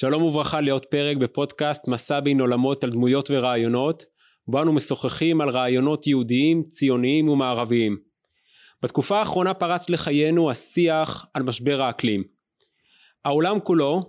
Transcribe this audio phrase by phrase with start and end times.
[0.00, 4.04] שלום וברכה לעוד פרק בפודקאסט מסע בין עולמות על דמויות ורעיונות,
[4.48, 7.96] בו אנו משוחחים על רעיונות יהודיים, ציוניים ומערביים.
[8.82, 12.24] בתקופה האחרונה פרץ לחיינו השיח על משבר האקלים.
[13.24, 14.00] העולם כולו,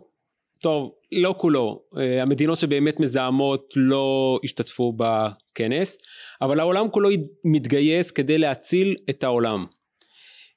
[0.61, 5.97] טוב, לא כולו, אה, המדינות שבאמת מזהמות לא השתתפו בכנס,
[6.41, 7.09] אבל העולם כולו
[7.45, 9.65] מתגייס כדי להציל את העולם.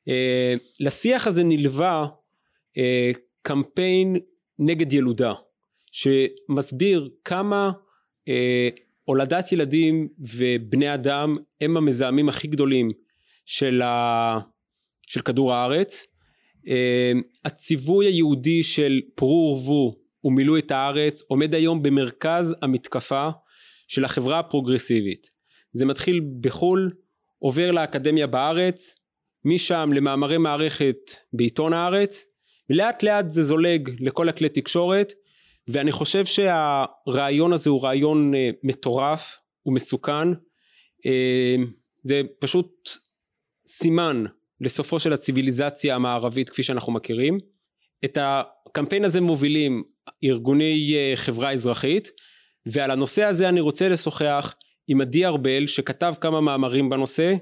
[0.09, 2.07] אה, לשיח הזה נלווה
[2.79, 3.11] אה,
[3.43, 4.17] קמפיין
[4.59, 5.33] נגד ילודה
[5.93, 7.73] שמסביר כמה
[8.29, 8.69] אה,
[9.05, 12.89] הולדת ילדים ובני אדם הם המזהמים הכי גדולים
[13.45, 14.39] של, ה,
[15.07, 16.07] של כדור הארץ.
[16.69, 17.13] אה,
[17.45, 23.29] הציווי היהודי של פרו ורבו ומילאו את הארץ עומד היום במרכז המתקפה
[23.89, 25.31] של החברה הפרוגרסיבית.
[25.73, 26.91] זה מתחיל בחו"ל,
[27.39, 28.95] עובר לאקדמיה בארץ,
[29.45, 30.97] משם למאמרי מערכת
[31.33, 32.25] בעיתון הארץ
[32.71, 35.13] ולאט לאט זה זולג לכל הכלי תקשורת
[35.69, 40.29] ואני חושב שהרעיון הזה הוא רעיון אה, מטורף ומסוכן
[41.07, 41.57] אה,
[42.03, 42.91] זה פשוט
[43.67, 44.25] סימן
[44.61, 47.39] לסופו של הציוויליזציה המערבית כפי שאנחנו מכירים.
[48.05, 49.83] את הקמפיין הזה מובילים
[50.25, 52.11] ארגוני אה, חברה אזרחית
[52.67, 54.55] ועל הנושא הזה אני רוצה לשוחח
[54.89, 57.35] עם עדי ארבל שכתב כמה מאמרים בנושא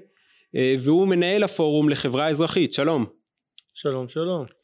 [0.78, 2.72] והוא מנהל הפורום לחברה אזרחית.
[2.72, 3.06] שלום.
[3.74, 4.61] שלום שלום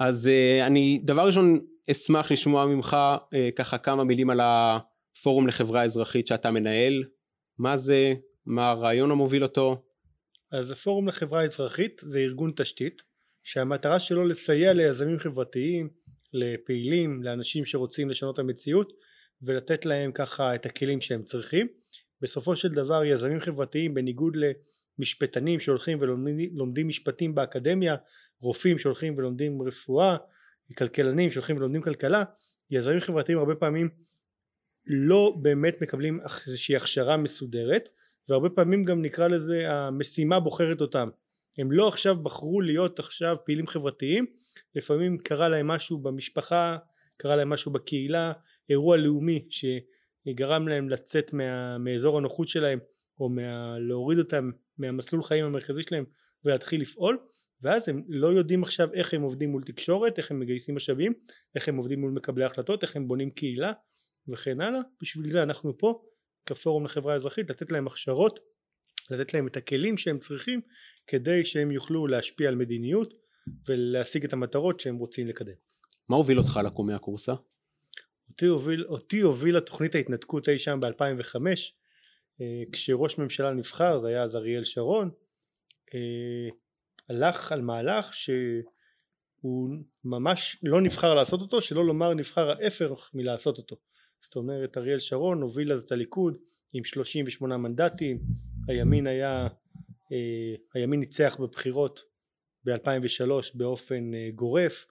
[0.00, 5.84] אז uh, אני דבר ראשון אשמח לשמוע ממך uh, ככה כמה מילים על הפורום לחברה
[5.84, 7.04] אזרחית שאתה מנהל.
[7.58, 8.14] מה זה?
[8.46, 9.82] מה הרעיון המוביל אותו?
[10.52, 13.02] אז הפורום לחברה אזרחית זה ארגון תשתית
[13.42, 15.88] שהמטרה שלו לסייע ליזמים חברתיים
[16.32, 18.92] לפעילים לאנשים שרוצים לשנות המציאות
[19.42, 21.66] ולתת להם ככה את הכלים שהם צריכים.
[22.22, 24.36] בסופו של דבר יזמים חברתיים בניגוד
[25.00, 27.96] למשפטנים שהולכים ולומדים משפטים באקדמיה
[28.40, 30.16] רופאים שהולכים ולומדים רפואה,
[30.78, 32.24] כלכלנים שהולכים ולומדים כלכלה,
[32.70, 33.88] יזמים חברתיים הרבה פעמים
[34.86, 37.88] לא באמת מקבלים איזושהי הכשרה מסודרת
[38.28, 41.08] והרבה פעמים גם נקרא לזה המשימה בוחרת אותם.
[41.58, 44.26] הם לא עכשיו בחרו להיות עכשיו פעילים חברתיים
[44.74, 46.76] לפעמים קרה להם משהו במשפחה
[47.16, 48.32] קרה להם משהו בקהילה
[48.70, 52.78] אירוע לאומי שגרם להם לצאת מה, מאזור הנוחות שלהם
[53.20, 54.50] או מה, להוריד אותם
[54.80, 56.04] מהמסלול חיים המרכזי שלהם
[56.44, 57.18] ולהתחיל לפעול
[57.62, 61.12] ואז הם לא יודעים עכשיו איך הם עובדים מול תקשורת, איך הם מגייסים משאבים,
[61.54, 63.72] איך הם עובדים מול מקבלי החלטות, איך הם בונים קהילה
[64.28, 66.02] וכן הלאה, בשביל זה אנחנו פה
[66.46, 68.40] כפורום לחברה האזרחית לתת להם הכשרות,
[69.10, 70.60] לתת להם את הכלים שהם צריכים
[71.06, 73.14] כדי שהם יוכלו להשפיע על מדיניות
[73.68, 75.52] ולהשיג את המטרות שהם רוצים לקדם.
[76.08, 77.32] מה הוביל אותך לקום מהקורסה?
[78.28, 81.52] אותי הוביל, אותי הובילה תוכנית ההתנתקות אי שם ב-2005 אה,
[82.72, 85.10] כשראש ממשלה נבחר זה היה אז אריאל שרון
[85.94, 86.48] אה,
[87.08, 89.70] הלך על מהלך שהוא
[90.04, 93.76] ממש לא נבחר לעשות אותו שלא לומר נבחר ההפך מלעשות אותו.
[94.20, 96.36] זאת אומרת אריאל שרון הוביל אז את הליכוד
[96.72, 98.20] עם 38 מנדטים
[98.68, 99.48] הימין היה
[100.12, 102.00] אה, הימין ניצח בבחירות
[102.64, 104.86] ב-2003 באופן אה, גורף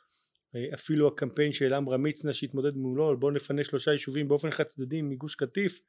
[0.56, 5.02] אה, אפילו הקמפיין של עמרם מצנע שהתמודד מולו בואו נפנה שלושה יישובים באופן חד צדדי
[5.02, 5.82] מגוש קטיף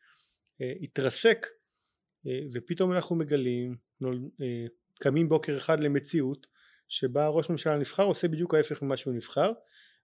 [0.82, 1.46] התרסק
[2.52, 3.76] ופתאום אנחנו מגלים
[5.00, 6.46] קמים בוקר אחד למציאות
[6.88, 9.52] שבה ראש ממשלה נבחר עושה בדיוק ההפך ממה שהוא נבחר.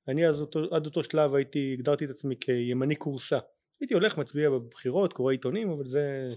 [0.09, 3.39] אני אז אותו, עד אותו שלב הייתי הגדרתי את עצמי כימני כורסה.
[3.81, 6.35] הייתי הולך מצביע בבחירות קורא עיתונים אבל זה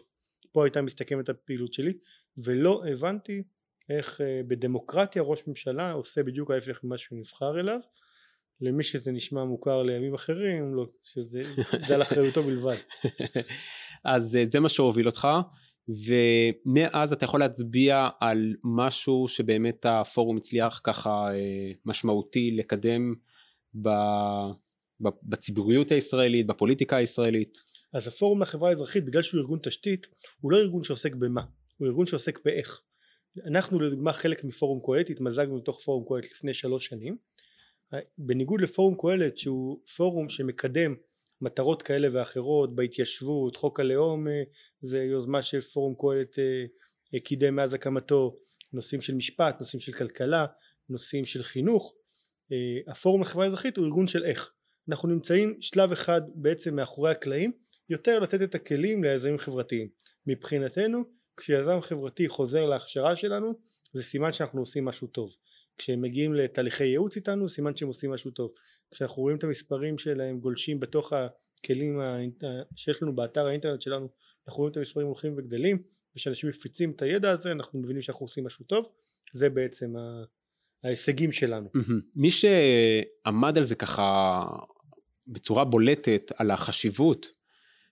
[0.51, 1.93] פה הייתה מסתכמת הפעילות שלי
[2.37, 3.43] ולא הבנתי
[3.89, 7.79] איך אה, בדמוקרטיה ראש ממשלה עושה בדיוק ההפך ממה שהוא נבחר אליו
[8.61, 11.43] למי שזה נשמע מוכר לימים אחרים לא, שזה
[11.95, 12.75] על אחריותו בלבד
[14.05, 15.27] אז אה, זה מה שהוביל אותך
[15.89, 23.15] ומאז אתה יכול להצביע על משהו שבאמת הפורום הצליח ככה אה, משמעותי לקדם
[25.23, 27.57] בציבוריות הישראלית, בפוליטיקה הישראלית.
[27.93, 30.07] אז הפורום לחברה האזרחית בגלל שהוא ארגון תשתית
[30.41, 31.41] הוא לא ארגון שעוסק במה,
[31.77, 32.81] הוא ארגון שעוסק באיך.
[33.45, 37.17] אנחנו לדוגמה חלק מפורום קהלת התמזגנו לתוך פורום קהלת לפני שלוש שנים
[38.17, 40.95] בניגוד לפורום קהלת שהוא פורום שמקדם
[41.41, 44.43] מטרות כאלה ואחרות בהתיישבות, חוק הלאום אה,
[44.81, 48.37] זה יוזמה שפורום קהלת אה, קידם מאז הקמתו,
[48.73, 50.45] נושאים של משפט, נושאים של כלכלה,
[50.89, 51.95] נושאים של חינוך,
[52.51, 54.51] אה, הפורום לחברה האזרחית הוא ארגון של איך,
[54.89, 57.51] אנחנו נמצאים שלב אחד בעצם מאחורי הקלעים,
[57.89, 59.89] יותר לתת את הכלים ליזמים חברתיים,
[60.27, 61.03] מבחינתנו
[61.37, 63.53] כשיזם חברתי חוזר להכשרה שלנו
[63.93, 65.35] זה סימן שאנחנו עושים משהו טוב
[65.79, 68.51] כשהם מגיעים לתהליכי ייעוץ איתנו סימן שהם עושים משהו טוב.
[68.91, 71.99] כשאנחנו רואים את המספרים שלהם גולשים בתוך הכלים
[72.75, 74.09] שיש לנו באתר האינטרנט שלנו
[74.47, 75.81] אנחנו רואים את המספרים הולכים וגדלים
[76.15, 78.85] ושאנשים מפיצים את הידע הזה אנחנו מבינים שאנחנו עושים משהו טוב.
[79.33, 79.93] זה בעצם
[80.83, 81.69] ההישגים שלנו.
[82.15, 84.43] מי שעמד על זה ככה
[85.27, 87.27] בצורה בולטת על החשיבות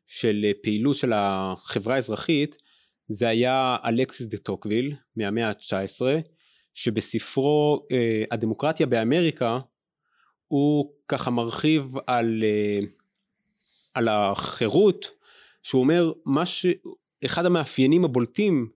[0.07, 2.57] של פעילות של החברה האזרחית
[3.09, 6.01] זה היה אלכסיס דה טוקוויל מהמאה ה-19
[6.77, 9.59] שבספרו אה, הדמוקרטיה באמריקה
[10.47, 12.79] הוא ככה מרחיב על, אה,
[13.93, 15.11] על החירות
[15.63, 16.65] שהוא אומר מה ש...
[17.25, 18.69] אחד המאפיינים הבולטים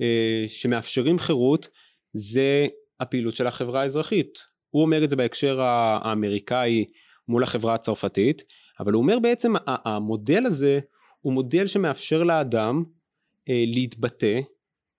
[0.00, 1.68] אה, שמאפשרים חירות
[2.12, 2.66] זה
[3.00, 4.38] הפעילות של החברה האזרחית.
[4.70, 6.84] הוא אומר את זה בהקשר האמריקאי
[7.28, 8.42] מול החברה הצרפתית
[8.80, 10.80] אבל הוא אומר בעצם המודל הזה
[11.20, 12.84] הוא מודל שמאפשר לאדם
[13.48, 14.40] להתבטא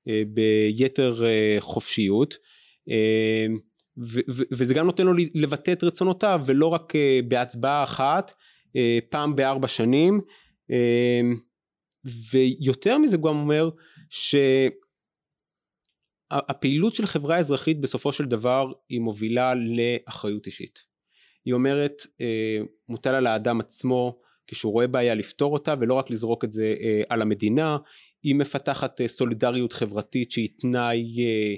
[0.07, 2.35] אה, ביתר אה, חופשיות.
[4.51, 6.93] וזה גם נותן לו לבטא את רצונותיו ולא רק
[7.27, 8.33] בהצבעה אחת
[9.09, 10.21] פעם בארבע שנים.
[12.31, 13.69] ויותר מזה הוא גם אומר
[16.31, 20.79] שהפעילות של חברה אזרחית בסופו של דבר היא מובילה לאחריות אישית.
[21.45, 22.01] היא אומרת
[22.89, 26.75] מוטל על האדם עצמו כשהוא רואה בעיה לפתור אותה ולא רק לזרוק את זה
[27.09, 27.77] על המדינה
[28.23, 31.55] היא מפתחת אה, סולידריות חברתית שהיא תנאי אה,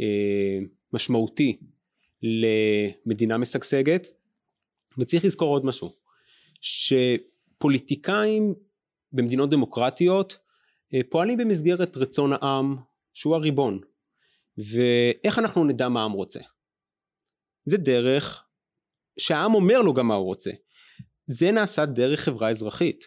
[0.00, 0.58] אה,
[0.92, 1.58] משמעותי
[2.22, 4.06] למדינה משגשגת.
[4.98, 5.92] וצריך לזכור עוד משהו
[6.60, 8.54] שפוליטיקאים
[9.12, 10.38] במדינות דמוקרטיות
[11.08, 12.76] פועלים במסגרת רצון העם
[13.14, 13.80] שהוא הריבון.
[14.58, 16.40] ואיך אנחנו נדע מה העם רוצה?
[17.64, 18.44] זה דרך
[19.18, 20.50] שהעם אומר לו גם מה הוא רוצה.
[21.26, 23.04] זה נעשה דרך חברה אזרחית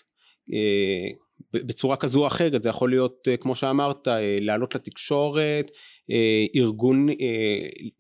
[1.54, 5.72] בצורה כזו או אחרת זה יכול להיות אה, כמו שאמרת אה, לעלות לתקשורת
[6.12, 7.08] אה, ארגון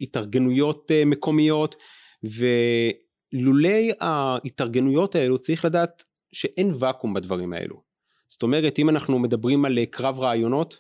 [0.01, 1.75] התארגנויות מקומיות
[2.23, 7.81] ולולי ההתארגנויות האלו צריך לדעת שאין ואקום בדברים האלו.
[8.27, 10.79] זאת אומרת אם אנחנו מדברים על קרב רעיונות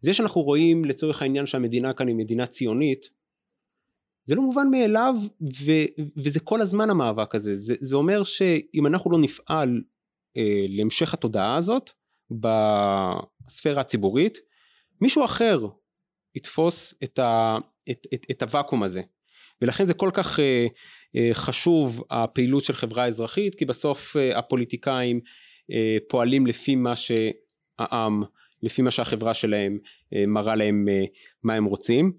[0.00, 3.18] זה שאנחנו רואים לצורך העניין שהמדינה כאן היא מדינה ציונית
[4.28, 5.72] זה לא מובן מאליו ו,
[6.16, 7.54] וזה כל הזמן המאבק הזה.
[7.54, 9.82] זה, זה אומר שאם אנחנו לא נפעל
[10.36, 11.90] אה, להמשך התודעה הזאת
[12.30, 14.38] בספירה הציבורית,
[15.00, 15.58] מישהו אחר
[16.34, 17.58] יתפוס את, ה,
[17.90, 19.02] את, את, את הוואקום הזה.
[19.62, 20.66] ולכן זה כל כך אה,
[21.16, 25.20] אה, חשוב הפעילות של חברה אזרחית, כי בסוף אה, הפוליטיקאים
[25.70, 28.22] אה, פועלים לפי מה שהעם,
[28.62, 29.78] לפי מה שהחברה שלהם
[30.14, 31.04] אה, מראה להם אה,
[31.42, 32.12] מה הם רוצים.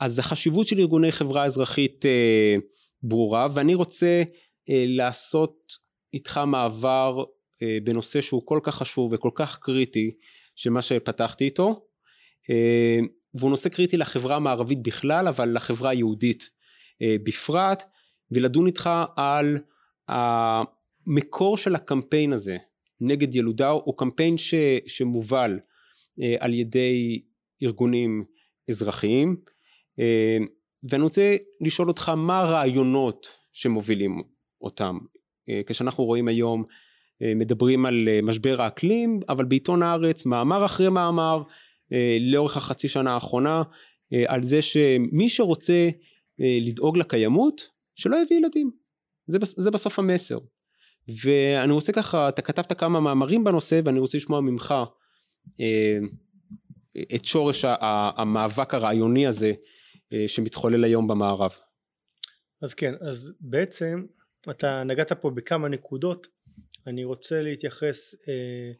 [0.00, 2.56] אז החשיבות של ארגוני חברה אזרחית אה,
[3.02, 4.22] ברורה, ואני רוצה
[4.70, 5.72] אה, לעשות
[6.14, 7.24] איתך מעבר
[7.84, 10.10] בנושא שהוא כל כך חשוב וכל כך קריטי
[10.56, 11.86] של מה שפתחתי איתו.
[12.50, 12.98] אה,
[13.34, 16.50] והוא נושא קריטי לחברה המערבית בכלל אבל לחברה היהודית
[17.02, 17.82] אה, בפרט.
[18.30, 19.58] ולדון איתך על
[20.08, 22.56] המקור של הקמפיין הזה
[23.00, 24.54] נגד ילודה הוא קמפיין ש,
[24.86, 25.58] שמובל
[26.38, 27.22] על ידי
[27.62, 28.24] ארגונים
[28.70, 29.36] אזרחיים.
[30.90, 34.22] ואני רוצה לשאול אותך מה הרעיונות שמובילים
[34.60, 34.98] אותם?
[35.66, 36.74] כשאנחנו רואים היום אה,
[37.36, 41.42] מדברים על אה, משבר האקלים אבל בעיתון הארץ מאמר אחרי מאמר
[41.92, 43.62] אה, לאורך החצי שנה האחרונה
[44.26, 45.88] על זה שמי שרוצה
[46.38, 48.70] לדאוג לקיימות שלא יביא ילדים
[49.26, 50.38] זה, זה בסוף המסר
[51.24, 54.74] ואני רוצה ככה אתה כתבת כמה מאמרים בנושא ואני רוצה לשמוע ממך
[57.14, 57.64] את שורש
[58.16, 59.52] המאבק הרעיוני הזה
[60.26, 61.52] שמתחולל היום במערב.
[62.62, 64.04] אז כן אז בעצם
[64.50, 66.26] אתה נגעת פה בכמה נקודות
[66.86, 68.72] אני רוצה להתייחס אה,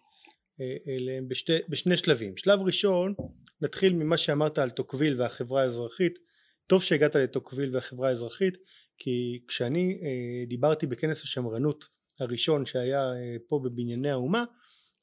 [0.61, 2.37] אה, אליהם בשתי, בשני שלבים.
[2.37, 3.15] שלב ראשון
[3.61, 6.19] נתחיל ממה שאמרת על טוקוויל והחברה האזרחית.
[6.67, 8.55] טוב שהגעת לטוקוויל והחברה האזרחית
[8.99, 11.85] כי כשאני אה, דיברתי בכנס השמרנות
[12.21, 13.13] הראשון שהיה
[13.49, 14.45] פה בבנייני האומה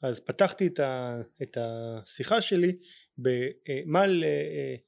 [0.02, 2.78] אז פתחתי את, ה, את השיחה שלי
[3.18, 4.06] במה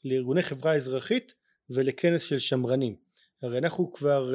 [0.03, 1.33] לארגוני חברה אזרחית
[1.69, 2.95] ולכנס של שמרנים.
[3.43, 4.33] הרי אנחנו כבר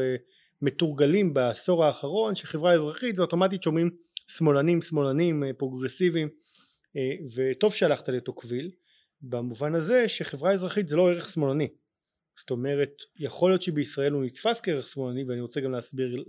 [0.63, 3.91] מתורגלים בעשור האחרון שחברה אזרחית זה אוטומטית שומעים
[4.27, 6.29] שמאלנים שמאלנים אה, פרוגרסיביים.
[6.97, 8.71] אה, וטוב שהלכת לטוקוויל
[9.23, 11.69] במובן הזה שחברה אזרחית זה לא ערך שמאלני.
[12.39, 16.25] זאת אומרת יכול להיות שבישראל הוא נתפס כערך שמאלני ואני רוצה גם להסביר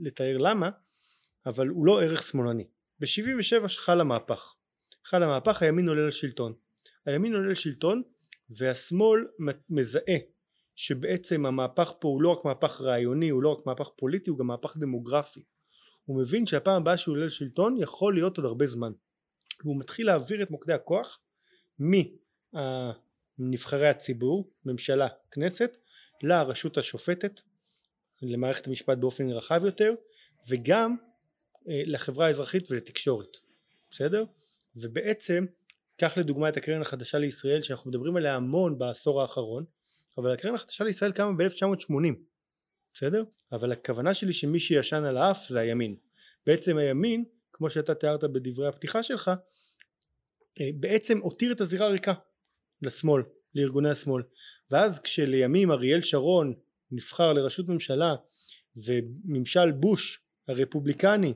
[0.00, 0.70] לתאר למה
[1.46, 2.66] אבל הוא לא ערך שמאלני.
[3.00, 4.54] ב-77 חל המהפך.
[5.04, 6.52] חל המהפך הימין עולה לשלטון.
[7.06, 8.02] הימין עולה לשלטון
[8.50, 9.26] והשמאל
[9.70, 10.16] מזהה
[10.76, 14.46] שבעצם המהפך פה הוא לא רק מהפך רעיוני, הוא לא רק מהפך פוליטי, הוא גם
[14.46, 15.42] מהפך דמוגרפי.
[16.04, 18.92] הוא מבין שהפעם הבאה שהוא עולה לשלטון יכול להיות עוד הרבה זמן.
[19.64, 21.20] והוא מתחיל להעביר את מוקדי הכוח
[23.38, 25.76] מנבחרי הציבור, ממשלה, כנסת,
[26.22, 27.40] לרשות השופטת,
[28.22, 29.94] למערכת המשפט באופן רחב יותר,
[30.48, 30.96] וגם
[31.68, 33.36] אה, לחברה האזרחית ולתקשורת.
[33.90, 34.24] בסדר?
[34.76, 35.46] ובעצם,
[35.96, 39.64] קח לדוגמה את הקרן החדשה לישראל שאנחנו מדברים עליה המון בעשור האחרון,
[40.18, 42.14] אבל הקרן החדשה לישראל קמה ב-1980
[42.94, 43.24] בסדר?
[43.52, 45.96] אבל הכוונה שלי שמי שישן על האף זה הימין.
[46.46, 49.30] בעצם הימין, כמו שאתה תיארת בדברי הפתיחה שלך,
[50.60, 52.12] אה, בעצם הותיר את הזירה ריקה
[52.82, 53.22] לשמאל,
[53.54, 54.22] לארגוני השמאל.
[54.70, 56.54] ואז כשלימים אריאל שרון
[56.90, 58.14] נבחר לראשות ממשלה
[58.86, 61.34] וממשל בוש הרפובליקני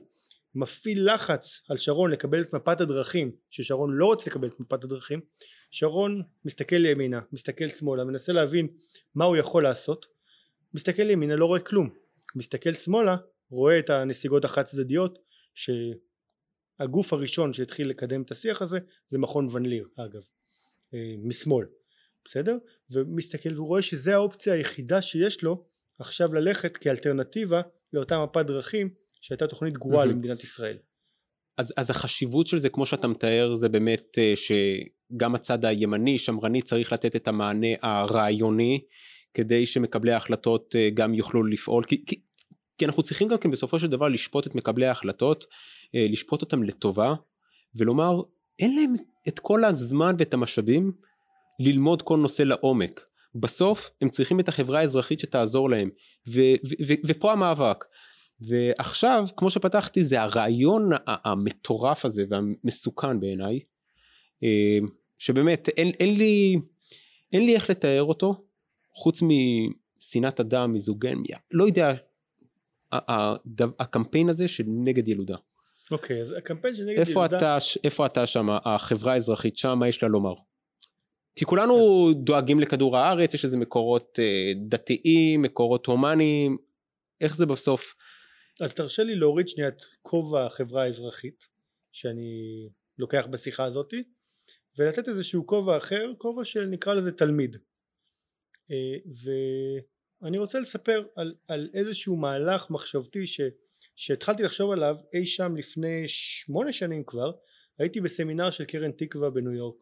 [0.57, 5.21] מפעיל לחץ על שרון לקבל את מפת הדרכים ששרון לא רוצה לקבל את מפת הדרכים
[5.71, 8.67] שרון מסתכל לימינה מסתכל שמאלה מנסה להבין
[9.15, 10.05] מה הוא יכול לעשות
[10.73, 11.89] מסתכל לימינה לא רואה כלום
[12.35, 13.15] מסתכל שמאלה
[13.49, 15.19] רואה את הנסיגות החד צדדיות
[15.53, 20.27] שהגוף הראשון שהתחיל לקדם את השיח הזה זה מכון ון ליר אגב
[20.93, 21.65] אה, משמאל
[22.25, 22.57] בסדר?
[22.91, 25.65] ומסתכל והוא רואה שזה האופציה היחידה שיש לו
[25.99, 27.61] עכשיו ללכת כאלטרנטיבה
[27.93, 28.89] לאותה מפת דרכים
[29.21, 30.09] שהייתה תוכנית גרועה mm-hmm.
[30.09, 30.77] למדינת ישראל.
[31.57, 36.61] אז, אז החשיבות של זה כמו שאתה מתאר זה באמת uh, שגם הצד הימני שמרני
[36.61, 38.79] צריך לתת את המענה הרעיוני
[39.33, 42.21] כדי שמקבלי ההחלטות uh, גם יוכלו לפעול כי, כי,
[42.77, 46.63] כי אנחנו צריכים גם כן בסופו של דבר לשפוט את מקבלי ההחלטות uh, לשפוט אותם
[46.63, 47.13] לטובה
[47.75, 48.21] ולומר
[48.59, 48.93] אין להם
[49.27, 50.91] את כל הזמן ואת המשאבים
[51.59, 53.01] ללמוד כל נושא לעומק
[53.35, 55.89] בסוף הם צריכים את החברה האזרחית שתעזור להם
[56.29, 57.85] ו- ו- ו- ופה המאבק
[58.41, 63.59] ועכשיו כמו שפתחתי זה הרעיון המטורף הזה והמסוכן בעיניי
[64.43, 64.77] אה,
[65.17, 66.55] שבאמת אין, אין לי
[67.33, 68.45] אין לי איך לתאר אותו
[68.93, 71.15] חוץ משנאת אדם מיזוגן
[71.51, 71.93] לא יודע
[73.79, 75.35] הקמפיין הזה של נגד ילודה.
[75.91, 77.37] אוקיי okay, אז הקמפיין של נגד איפה ילודה.
[77.37, 80.33] אתה, איפה אתה שם החברה האזרחית שם מה יש לה לומר?
[81.35, 82.15] כי כולנו אז...
[82.23, 86.57] דואגים לכדור הארץ יש איזה מקורות אה, דתיים מקורות הומניים
[87.21, 87.95] איך זה בסוף
[88.61, 91.47] אז תרשה לי להוריד שנייה את כובע החברה האזרחית
[91.91, 94.03] שאני לוקח בשיחה הזאתי
[94.77, 97.55] ולתת איזשהו כובע אחר, כובע שנקרא לזה תלמיד.
[98.71, 99.11] אה,
[100.21, 103.41] ואני רוצה לספר על, על איזשהו מהלך מחשבתי ש,
[103.95, 107.31] שהתחלתי לחשוב עליו אי שם לפני שמונה שנים כבר.
[107.79, 109.75] הייתי בסמינר של קרן תקווה בניו יורק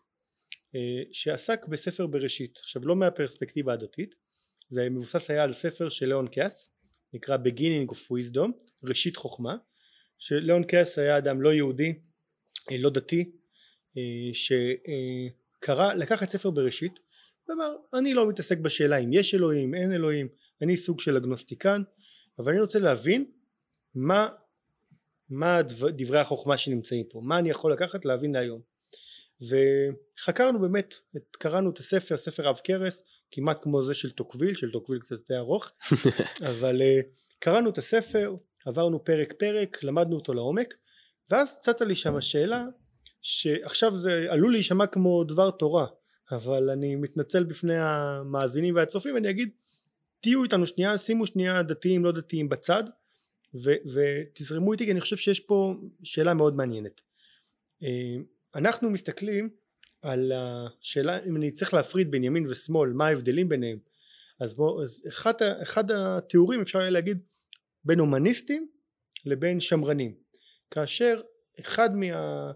[0.75, 2.57] אה, שעסק בספר בראשית.
[2.57, 4.15] עכשיו לא מהפרספקטיבה הדתית
[4.69, 6.74] זה מבוסס היה על ספר של ליאון קאס
[7.13, 8.51] נקרא beginning of wisdom
[8.83, 9.55] ראשית חוכמה
[10.19, 11.93] שליאון קאס היה אדם לא יהודי
[12.71, 13.31] אה, לא דתי
[13.97, 16.99] אה, שקרא לקח את ספר בראשית
[17.49, 20.27] ואמר אני לא מתעסק בשאלה אם יש אלוהים אין אלוהים
[20.61, 21.81] אני סוג של אגנוסטיקן
[22.39, 23.25] אבל אני רוצה להבין
[23.95, 24.29] מה
[25.29, 28.61] מה דברי החוכמה שנמצאים פה מה אני יכול לקחת להבין להיום
[29.41, 30.95] וחקרנו באמת
[31.31, 35.37] קראנו את הספר ספר עב כרס כמעט כמו זה של טוקוויל של טוקוויל קצת יותר
[35.37, 35.71] ארוך
[36.49, 37.05] אבל אה,
[37.39, 40.73] קראנו את הספר עברנו פרק פרק למדנו אותו לעומק
[41.31, 42.63] ואז צצה לי שם השאלה
[43.21, 45.85] שעכשיו זה עלול להישמע כמו דבר תורה
[46.31, 49.49] אבל אני מתנצל בפני המאזינים והצופים אני אגיד
[50.21, 52.83] תהיו איתנו שנייה שימו שנייה דתיים לא דתיים בצד
[53.63, 55.73] ו- ותזרמו איתי כי אני חושב שיש פה
[56.03, 57.01] שאלה מאוד מעניינת.
[57.83, 58.15] אה,
[58.55, 59.49] אנחנו מסתכלים
[60.01, 63.77] על השאלה אם אני צריך להפריד בין ימין ושמאל מה ההבדלים ביניהם?
[64.39, 67.17] אז בוא אז אחד, אחד התיאורים אפשר היה להגיד
[67.83, 68.67] בין הומניסטים
[69.25, 70.15] לבין שמרנים.
[70.71, 71.21] כאשר
[71.59, 72.51] אחד מה,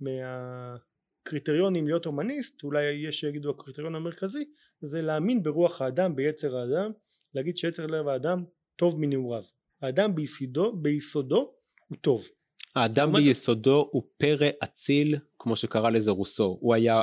[0.00, 4.44] מהקריטריונים להיות הומניסט אולי יש שיגידו הקריטריון המרכזי
[4.80, 6.92] זה להאמין ברוח האדם ביצר האדם
[7.34, 8.44] להגיד שיצר לב האדם
[8.76, 9.42] טוב מנעוריו.
[9.82, 11.54] האדם ביסודו, ביסודו
[11.88, 12.28] הוא טוב
[12.76, 16.58] האדם ביסודו הוא פרא אציל כמו שקרא לזה רוסו.
[16.60, 17.02] הוא היה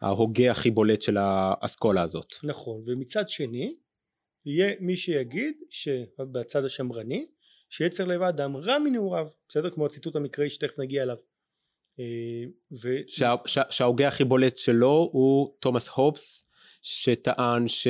[0.00, 2.34] ההוגה הכי בולט של האסכולה הזאת.
[2.44, 3.74] נכון ומצד שני
[4.46, 7.26] יהיה מי שיגיד שבצד השמרני
[7.70, 9.26] שיצר לב האדם רע מנעוריו.
[9.48, 9.70] בסדר?
[9.70, 11.16] כמו הציטוט המקראי שתכף נגיע אליו.
[12.00, 12.04] אה,
[12.82, 12.88] ו...
[13.06, 16.44] שה, שה, שההוגה הכי בולט שלו הוא תומאס הופס
[16.82, 17.88] שטען ש...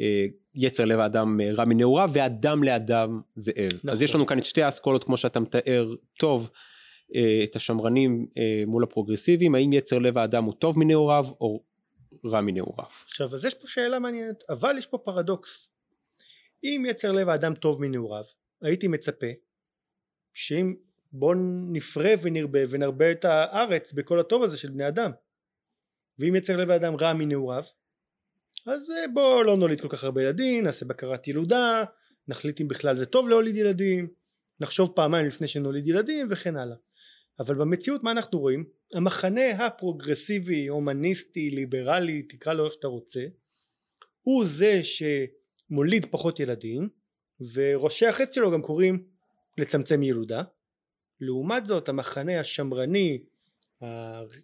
[0.00, 3.72] אה, יצר לב האדם אה, רע מנעוריו ואדם לאדם זאב.
[3.74, 3.90] נכון.
[3.90, 6.50] אז יש לנו כאן את שתי האסכולות כמו שאתה מתאר טוב
[7.14, 8.26] אה, את השמרנים
[8.66, 11.62] מול הפרוגרסיביים האם יצר לב האדם הוא טוב מנעוריו או
[12.24, 12.86] רע מנעוריו.
[13.04, 15.70] עכשיו אז יש פה שאלה מעניינת אבל יש פה פרדוקס
[16.64, 18.24] אם יצר לב האדם טוב מנעוריו
[18.62, 19.26] הייתי מצפה
[20.34, 20.74] שאם
[21.12, 21.34] בוא
[21.72, 25.10] נפרה ונרבה ונרבה את הארץ בכל הטוב הזה של בני אדם
[26.18, 27.64] ואם יצר לב האדם רע מנעוריו
[28.66, 31.84] אז אה, בוא לא נוליד כל כך הרבה ילדים, נעשה בקרת ילודה,
[32.28, 34.08] נחליט אם בכלל זה טוב להוליד ילדים,
[34.60, 36.76] נחשוב פעמיים לפני שנוליד ילדים וכן הלאה.
[37.40, 38.64] אבל במציאות מה אנחנו רואים?
[38.94, 43.26] המחנה הפרוגרסיבי, הומניסטי, ליברלי, תקרא לו איך שאתה רוצה,
[44.22, 46.88] הוא זה שמוליד פחות ילדים,
[47.54, 49.06] וראשי החץ שלו גם קוראים
[49.58, 50.42] לצמצם ילודה.
[51.20, 53.24] לעומת זאת המחנה השמרני,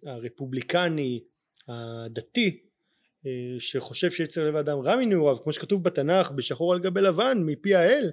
[0.05, 1.23] הרפובליקני,
[1.67, 2.62] הדתי,
[3.59, 8.11] שחושב שיצר לב האדם רע מנעוריו כמו שכתוב בתנ"ך בשחור על גבי לבן מפי האל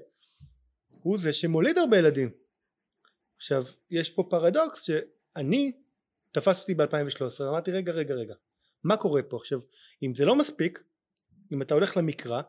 [1.02, 2.30] הוא זה שמוליד הרבה ילדים.
[3.36, 5.72] עכשיו יש פה פרדוקס שאני
[6.32, 8.34] תפס אותי ב-2013 אמרתי רגע רגע רגע
[8.84, 9.36] מה קורה פה?
[9.36, 9.58] עכשיו
[10.02, 10.82] אם זה לא מספיק
[11.52, 12.42] אם אתה הולך למקרא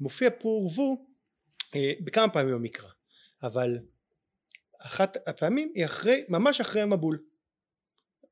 [0.00, 1.06] מופיע פור ורבו
[1.74, 2.90] אה, בכמה פעמים במקרא
[3.42, 3.78] אבל
[4.78, 7.18] אחת הפעמים היא אחרי ממש אחרי המבול.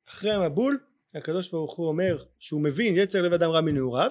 [0.09, 4.11] אחרי המבול הקדוש ברוך הוא אומר שהוא מבין יצר לב אדם רע מנעוריו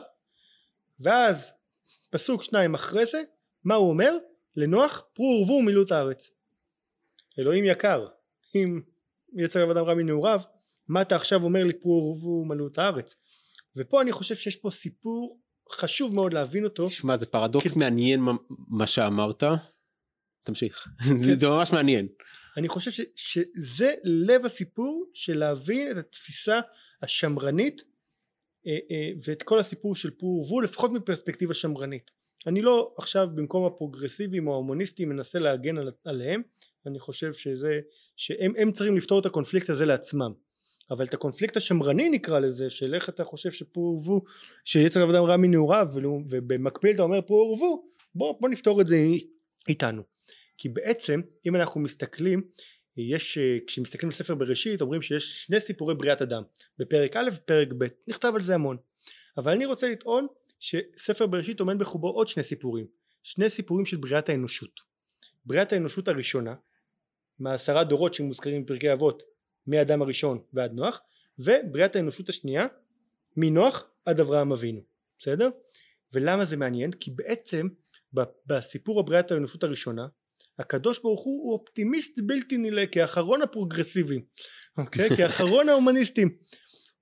[0.99, 1.51] ואז
[2.09, 3.21] פסוק שניים אחרי זה
[3.63, 4.17] מה הוא אומר?
[4.55, 6.31] לנוח פרו ורבו ומילאו את הארץ.
[7.39, 8.07] אלוהים יקר
[8.55, 8.81] אם
[9.33, 10.41] יצר לב אדם רע מנעוריו
[10.87, 13.15] מה אתה עכשיו אומר לי פרו ורבו ומילאו את הארץ?
[13.75, 15.39] ופה אני חושב שיש פה סיפור
[15.71, 16.87] חשוב מאוד להבין אותו.
[16.87, 18.31] תשמע זה פרדוקס מעניין מה,
[18.67, 19.43] מה שאמרת.
[20.43, 20.87] תמשיך.
[21.03, 21.35] כן.
[21.39, 22.07] זה ממש מעניין
[22.57, 26.59] אני חושב ש, שזה לב הסיפור של להבין את התפיסה
[27.01, 27.83] השמרנית
[28.67, 32.11] אה, אה, ואת כל הסיפור של פור ורבו לפחות מפרספקטיבה שמרנית.
[32.47, 36.41] אני לא עכשיו במקום הפרוגרסיביים או ההומוניסטים מנסה להגן על, עליהם
[36.85, 37.81] אני חושב שזה
[38.17, 40.33] שהם הם צריכים לפתור את הקונפליקט הזה לעצמם.
[40.91, 44.21] אבל את הקונפליקט השמרני נקרא לזה של איך אתה חושב שפור ורבו
[44.65, 45.87] שיצר עבודם רע מנעוריו
[46.29, 49.05] ובמקביל אתה אומר פור ורבו בוא, בוא נפתור את זה
[49.69, 50.12] איתנו
[50.63, 52.41] כי בעצם אם אנחנו מסתכלים
[52.97, 56.43] יש כשמסתכלים על ספר בראשית אומרים שיש שני סיפורי בריאת אדם.
[56.79, 58.77] בפרק א' ופרק ב' נכתב על זה המון.
[59.37, 60.27] אבל אני רוצה לטעון
[60.59, 62.85] שספר בראשית עומד בחובו עוד שני סיפורים.
[63.23, 64.79] שני סיפורים של בריאת האנושות.
[65.45, 66.55] בריאת האנושות הראשונה
[67.39, 69.23] מעשרה דורות שמוזכרים בפרקי אבות
[69.67, 71.01] מאדם הראשון ועד נוח
[71.39, 72.67] ובריאת האנושות השנייה
[73.37, 74.81] מנוח עד אברהם אבינו.
[75.19, 75.49] בסדר?
[76.13, 76.91] ולמה זה מעניין?
[76.91, 77.67] כי בעצם
[78.47, 80.07] בסיפור הבריאת האנושות הראשונה
[80.59, 84.21] הקדוש ברוך הוא הוא אופטימיסט בלתי נלאה כאחרון הפרוגרסיביים
[84.77, 85.09] אוקיי?
[85.17, 86.29] כאחרון ההומניסטים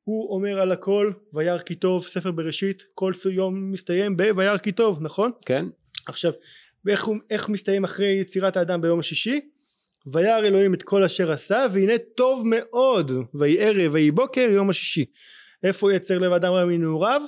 [0.03, 5.01] הוא אומר על הכל וירא כי טוב ספר בראשית כל יום מסתיים ב"וירא כי טוב"
[5.01, 5.31] נכון?
[5.45, 5.65] כן
[6.05, 6.31] עכשיו
[6.89, 9.41] איך, הוא, איך מסתיים אחרי יצירת האדם ביום השישי?
[10.13, 15.05] וירא אלוהים את כל אשר עשה והנה טוב מאוד ויהי ערב ויהי בוקר יום השישי
[15.63, 17.21] איפה יצר לב אדם רע מנעוריו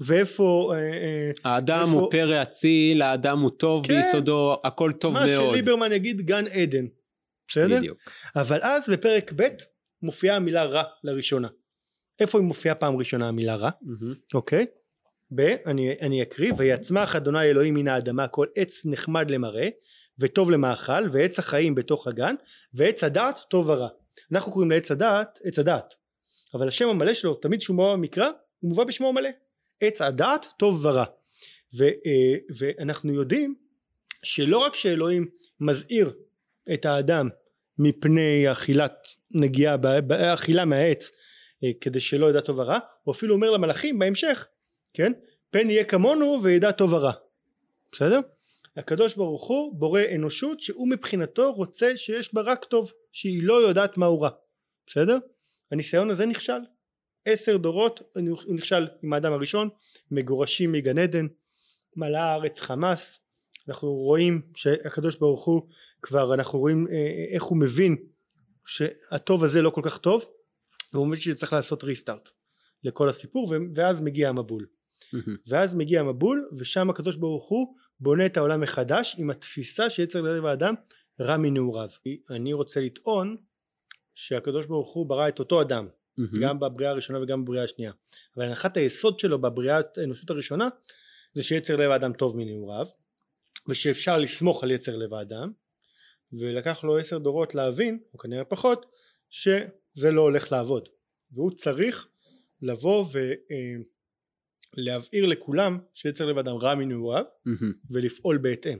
[0.00, 2.00] ואיפה אה, אה, האדם איפה...
[2.00, 3.96] הוא פרא אציל האדם הוא טוב כן.
[3.96, 6.86] ביסודו הכל טוב מה מאוד שליברמן יגיד גן עדן
[7.48, 7.78] בסדר?
[7.78, 7.98] בדיוק
[8.36, 9.48] אבל אז בפרק ב'
[10.02, 11.48] מופיעה המילה רע לראשונה
[12.20, 13.70] איפה היא מופיעה פעם ראשונה המילה רע?
[13.82, 14.14] מהמם.
[14.34, 14.66] אוקיי?
[15.34, 15.40] ב...
[15.66, 19.68] אני, אני אקריא ויצמח אדוני אלוהים מן האדמה כל עץ נחמד למראה
[20.18, 22.34] וטוב למאכל ועץ החיים בתוך הגן
[22.74, 23.88] ועץ הדעת טוב ורע
[24.32, 25.94] אנחנו קוראים לעץ הדעת עץ הדעת
[26.54, 28.26] אבל השם המלא שלו תמיד שהוא מובא במקרא
[28.60, 29.28] הוא מובא בשמו המלא
[29.86, 31.04] עץ הדעת טוב ורע
[31.78, 33.54] ו, אה, ואנחנו יודעים
[34.22, 35.28] שלא רק שאלוהים
[35.60, 36.12] מזהיר
[36.74, 37.28] את האדם
[37.78, 38.94] מפני אכילת
[39.30, 39.76] נגיעה,
[40.34, 41.10] אכילה מהעץ
[41.64, 44.46] אה, כדי שלא ידע טוב ורע, הוא אפילו אומר למלאכים בהמשך,
[44.94, 45.12] כן?
[45.50, 47.12] פן יהיה כמונו וידע טוב ורע.
[47.92, 48.20] בסדר?
[48.76, 53.96] הקדוש ברוך הוא בורא אנושות שהוא מבחינתו רוצה שיש בה רק טוב, שהיא לא יודעת
[53.96, 54.30] מהו רע.
[54.86, 55.18] בסדר?
[55.72, 56.60] הניסיון הזה נכשל.
[57.26, 59.68] עשר דורות הוא נכשל עם האדם הראשון,
[60.10, 61.26] מגורשים מגן עדן,
[61.96, 63.20] מלאה הארץ חמאס,
[63.68, 65.68] אנחנו רואים שהקדוש ברוך הוא
[66.02, 67.96] כבר אנחנו רואים אה, אה, איך הוא מבין
[68.66, 70.24] שהטוב הזה לא כל כך טוב
[70.92, 72.30] והוא מבין שצריך לעשות ריסטארט
[72.84, 74.66] לכל הסיפור ואז מגיע המבול.
[75.46, 80.44] ואז מגיע המבול ושם הקדוש ברוך הוא בונה את העולם מחדש עם התפיסה שיצר לב
[80.44, 80.74] האדם
[81.20, 81.88] רע מנעוריו.
[82.30, 83.36] אני רוצה לטעון
[84.14, 86.42] שהקדוש ברוך הוא ברא את אותו אדם מהמם.
[86.42, 87.92] גם בבריאה הראשונה וגם בבריאה השנייה
[88.36, 90.68] אבל הנחת היסוד שלו בבריאת האנושות הראשונה
[91.34, 92.86] זה שיצר לב האדם טוב מנעוריו
[93.68, 95.52] ושאפשר לסמוך על יצר לב האדם
[96.32, 98.86] ולקח לו עשר דורות להבין או כנראה פחות
[99.30, 100.88] שזה לא הולך לעבוד
[101.32, 102.08] והוא צריך
[102.62, 103.06] לבוא
[104.76, 107.72] ולהבהיר לכולם שיצר לב האדם רע מנעוריו מהמם.
[107.90, 108.78] ולפעול בהתאם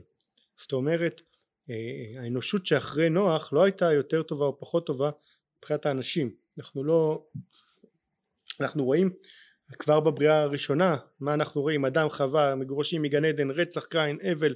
[0.57, 1.21] זאת אומרת
[1.69, 5.09] אה, האנושות שאחרי נוח לא הייתה יותר טובה או פחות טובה
[5.57, 7.25] מבחינת האנשים אנחנו לא
[8.61, 9.13] אנחנו רואים
[9.79, 11.85] כבר בבריאה הראשונה מה אנחנו רואים?
[11.85, 14.55] אדם חווה מגורשים מגן עדן רצח קין אבל.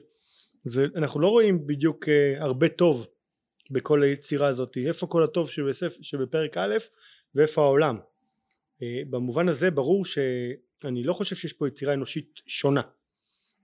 [0.64, 3.08] זה אנחנו לא רואים בדיוק אה, הרבה טוב
[3.72, 4.78] בכל היצירה הזאת.
[4.88, 6.78] איפה כל הטוב שבספ, שבפרק א'
[7.36, 7.98] ואיפה העולם?
[8.82, 12.82] אה, במובן הזה ברור שאני לא חושב שיש פה יצירה אנושית שונה.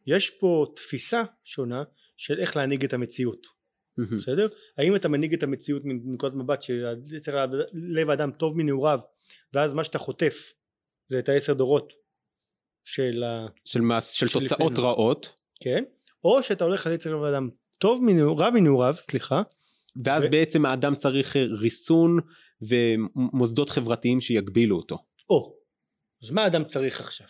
[0.08, 1.84] יש פה תפיסה שונה
[2.18, 3.48] של איך להנהיג את המציאות
[3.98, 4.18] מהמם.
[4.18, 4.48] בסדר?
[4.78, 9.00] האם אתה מנהיג את המציאות מנקודת מבט שיצר לב האדם טוב מנעוריו
[9.54, 10.54] ואז מה שאתה חוטף
[11.10, 11.94] זה את העשר דורות
[12.84, 13.48] של ה...
[13.66, 14.90] של מס- של של תוצאות לפנינו.
[14.90, 15.84] רעות כן?
[16.24, 19.42] או שאתה הולך על יצר לב האדם טוב מנעוריו, מנעוריו, סליחה,
[20.04, 22.20] ואז ו- בעצם האדם צריך ריסון
[22.62, 24.98] ומוסדות חברתיים שיגבילו אותו
[25.30, 25.56] או.
[26.24, 27.28] אז מה האדם צריך עכשיו?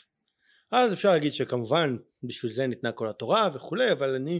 [0.72, 4.40] אז אפשר להגיד שכמובן בשביל זה ניתנה כל התורה וכולי אבל אני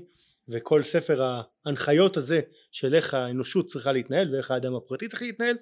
[0.50, 1.24] וכל ספר
[1.66, 5.58] ההנחיות הזה של איך האנושות צריכה להתנהל ואיך האדם הפרטי צריך להתנהל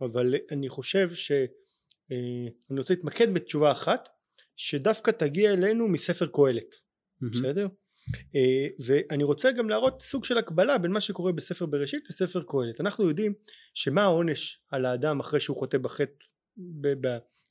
[0.00, 4.08] אבל אני חושב שאני רוצה להתמקד בתשובה אחת
[4.56, 6.74] שדווקא תגיע אלינו מספר קהלת
[7.20, 7.32] מהמם.
[7.32, 7.68] בסדר?
[8.36, 12.80] אה, ואני רוצה גם להראות סוג של הקבלה בין מה שקורה בספר בראשית לספר קהלת
[12.80, 13.34] אנחנו יודעים
[13.74, 16.12] שמה העונש על האדם אחרי שהוא חוטא בחטא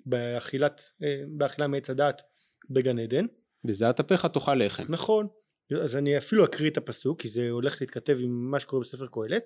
[0.06, 2.22] באכילת, אה, באכילה מעץ הדעת
[2.70, 3.26] בגן עדן
[3.64, 4.84] בזיעת אפיך תאכל לחם.
[4.90, 5.28] נכון
[5.76, 9.44] אז אני אפילו אקריא את הפסוק כי זה הולך להתכתב עם מה שקורה בספר קהלת.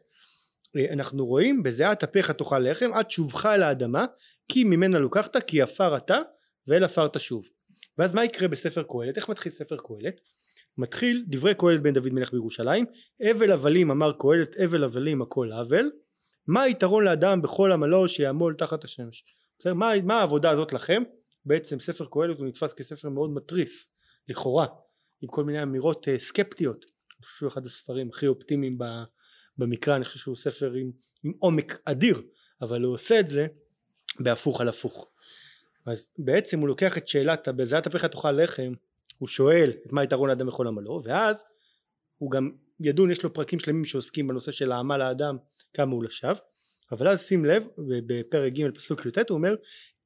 [0.76, 4.06] אה, אנחנו רואים בזיעת אפיך תאכל לחם עד שובך אל האדמה
[4.48, 6.20] כי ממנה לוקחת כי עפר אתה
[6.68, 7.50] ואל עפר תשוב
[7.98, 9.18] ואז מה יקרה בספר קהלת?
[9.18, 10.22] איך מתחיל ספר קהלת?
[10.78, 12.86] מתחיל דברי קהלת בן דוד מלך בירושלים
[13.22, 15.86] הבל הבלים אמר קהלת הבל הבלים הכל הבל
[16.48, 19.24] מה היתרון לאדם בכל עמלו שיעמול תחת השמש?
[19.60, 19.74] בסדר?
[19.74, 21.04] מה, מה העבודה הזאת לכם?
[21.46, 23.88] בעצם ספר קהלת הוא נתפס כספר מאוד מתריס
[24.30, 24.66] לכאורה
[25.22, 26.86] עם כל מיני אמירות אה, סקפטיות.
[27.18, 28.78] אני חושב שהוא אחד הספרים הכי אופטימיים
[29.58, 29.96] במקרא.
[29.96, 30.92] אני חושב שהוא ספר עם,
[31.24, 32.22] עם עומק אדיר
[32.62, 33.48] אבל הוא עושה את זה
[34.20, 35.12] בהפוך על הפוך.
[35.86, 38.74] אז בעצם הוא לוקח את שאלת בזיעת אפיך תאכל לחם
[39.18, 41.44] הוא שואל את מה יתרון האדם בכל עמלו ואז
[42.18, 45.38] הוא גם ידון יש לו פרקים שלמים שעוסקים בנושא של העמל האדם
[45.74, 46.36] כמה הוא לשווא.
[46.92, 49.56] אבל אז שים לב בפרק ג' פסוק י"ט הוא אומר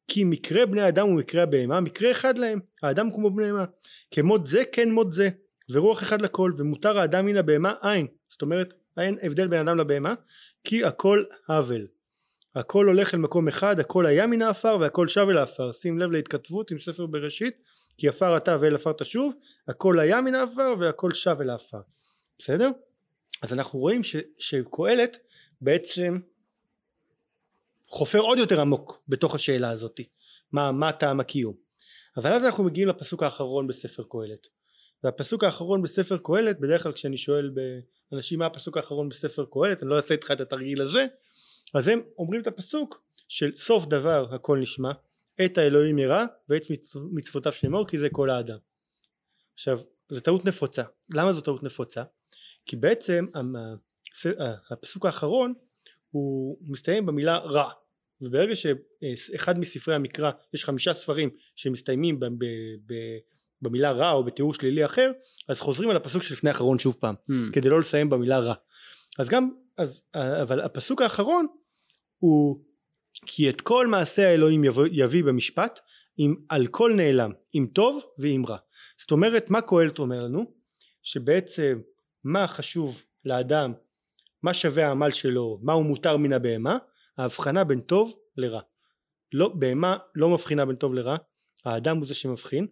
[0.08, 3.66] כי מקרה בני האדם ומקרה הבהמה מקרה אחד להם האדם כמו בהמה
[4.12, 5.30] כמות זה כן מות זה
[5.72, 10.14] ורוח אחד לכל ומותר האדם מן הבהמה אין זאת אומרת אין הבדל בין אדם לבהמה
[10.64, 11.88] כי הכל הבל.
[12.56, 15.74] הכל הולך אל מקום אחד הכל היה מן העפר והכל שב אל העפר.
[15.74, 17.58] שים לב להתכתבות עם ספר בראשית
[17.98, 19.34] כי עפר אתה ואל עפר תשוב
[19.68, 21.82] הכל היה מן העפר והכל שב אל העפר.
[22.40, 22.70] בסדר?
[23.42, 24.02] אז אנחנו רואים
[24.38, 25.18] שקהלת
[25.62, 26.20] בעצם
[27.88, 30.00] חופר עוד יותר עמוק בתוך השאלה הזאת
[30.52, 31.54] מה, מה טעם הקיום?
[32.18, 34.48] אבל אז אנחנו מגיעים לפסוק האחרון בספר קהלת.
[35.04, 37.52] והפסוק האחרון בספר קהלת בדרך כלל כשאני שואל
[38.12, 41.06] באנשים מה הפסוק האחרון בספר קהלת אני לא אעשה איתך את התרגיל הזה
[41.74, 44.92] אז הם אומרים את הפסוק של סוף דבר הכל נשמע
[45.46, 48.58] את האלוהים ירא ואת מצ- מצוותיו שמור כי זה כל האדם
[49.54, 50.84] עכשיו זו טעות נפוצה.
[51.14, 52.04] למה זו טעות נפוצה?
[52.66, 53.26] כי בעצם
[54.72, 55.54] הפסוק האחרון
[56.16, 57.70] הוא מסתיים במילה רע.
[58.22, 63.18] וברגע שאחד מספרי המקרא יש חמישה ספרים שמסתיימים ב- ב- ב-
[63.62, 65.12] במילה רע או בתיאור שלילי אחר
[65.50, 67.34] אז חוזרים על הפסוק שלפני האחרון שוב פעם Hmm.
[67.54, 68.54] כדי לא לסיים במילה רע.
[69.20, 71.48] אז גם אז אבל הפסוק האחרון
[72.18, 72.64] הוא
[73.26, 75.80] כי את כל מעשה האלוהים יבוא, יביא במשפט
[76.20, 78.58] אם על כל נעלם אם טוב ואם רע.
[79.02, 80.54] זאת אומרת מה קהלת אומר לנו?
[81.02, 81.82] שבעצם
[82.24, 83.74] מה חשוב לאדם
[84.46, 86.78] מה שווה העמל שלו מה הוא מותר מן הבהמה
[87.18, 88.62] ההבחנה בין טוב לרע.
[89.34, 91.18] לא בהמה לא מבחינה בין טוב לרע
[91.66, 92.68] האדם הוא זה שמבחין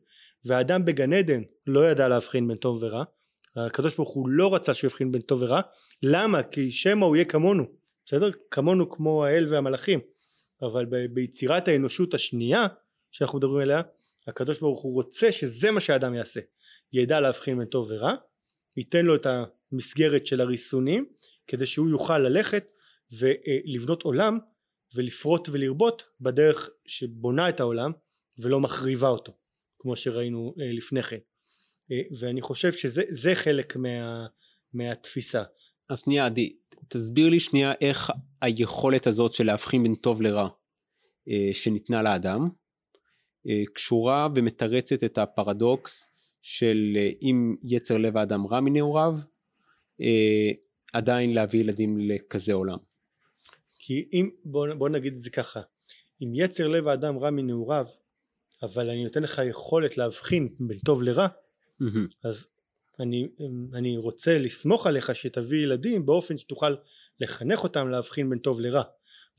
[0.46, 3.04] והאדם בגן עדן לא ידע להבחין בין טוב ורע.
[3.56, 5.62] הקדוש ברוך הוא לא רצה שהוא יבחין בין טוב ורע.
[6.04, 6.44] למה?
[6.44, 7.64] כי שמא הוא יהיה כמונו
[8.06, 8.30] בסדר?
[8.52, 10.00] כמונו כמו האל והמלאכים.
[10.62, 12.68] אבל ב- ביצירת האנושות השנייה
[13.12, 13.82] שאנחנו מדברים עליה
[14.28, 16.40] הקדוש ברוך הוא רוצה שזה מה שהאדם יעשה.
[16.94, 18.16] ידע להבחין בין טוב ורע
[18.78, 19.28] ייתן לו את
[19.72, 21.06] המסגרת של הריסונים
[21.48, 22.66] כדי שהוא יוכל ללכת
[23.20, 24.40] ולבנות עולם
[24.96, 27.92] ולפרוט ולרבות בדרך שבונה את העולם
[28.38, 29.34] ולא מחריבה אותו
[29.80, 31.18] כמו שראינו אה, לפני כן.
[31.92, 34.26] אה, ואני חושב שזה זה חלק מה,
[34.74, 35.44] מהתפיסה.
[35.90, 40.50] אז שנייה עדי, תסביר לי שנייה איך היכולת הזאת של להבחין בין טוב לרע
[41.30, 42.50] אה, שניתנה לאדם
[43.74, 46.08] קשורה ומתרצת את הפרדוקס
[46.42, 49.14] של אם יצר לב האדם רע מנעוריו
[50.94, 52.78] עדיין להביא ילדים לכזה עולם.
[53.80, 55.62] כי אם בוא, בוא נגיד את זה ככה
[56.22, 57.86] אם יצר לב האדם רע מנעוריו
[58.64, 61.28] אבל אני נותן לך יכולת להבחין בין טוב לרע
[61.80, 62.08] מהמם.
[62.24, 62.48] אז
[63.00, 63.28] אני,
[63.74, 66.76] אני רוצה לסמוך עליך שתביא ילדים באופן שתוכל
[67.20, 68.84] לחנך אותם להבחין בין טוב לרע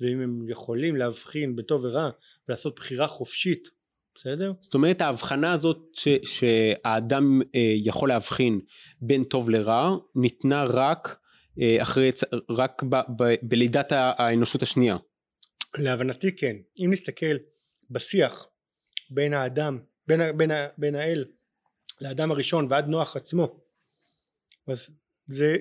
[0.00, 2.10] ואם הם יכולים להבחין בין טוב ורע
[2.48, 3.68] ולעשות בחירה חופשית
[4.14, 4.52] בסדר?
[4.60, 8.60] זאת אומרת ההבחנה הזאת ש, שהאדם אה, יכול להבחין
[9.00, 11.23] בין טוב לרע ניתנה רק
[11.82, 14.96] אחרי צ- רק ב, ב, בלידת האנושות השנייה.
[15.78, 17.36] להבנתי כן אם נסתכל
[17.90, 18.46] בשיח
[19.10, 21.24] בין האדם בין, בין, בין האל
[22.00, 23.60] לאדם הראשון ועד נוח עצמו
[24.68, 24.90] אז
[25.26, 25.56] זה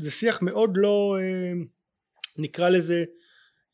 [0.00, 1.52] זה שיח מאוד לא אה,
[2.36, 3.04] נקרא לזה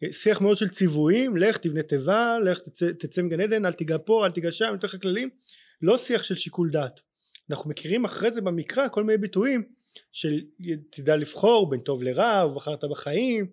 [0.03, 3.97] אה, שיח מאוד של ציוויים לך תבנה תיבה לך תצא, תצא מגן עדן אל תיגע
[4.07, 5.31] פה אל תיגע שם אני לך כללים
[5.83, 7.01] לא שיח של שיקול דעת
[7.51, 9.65] אנחנו מכירים אחרי זה במקרא כל מיני ביטויים
[10.13, 10.41] של
[10.91, 13.51] תדע לבחור בין טוב לרע ובחרת בחיים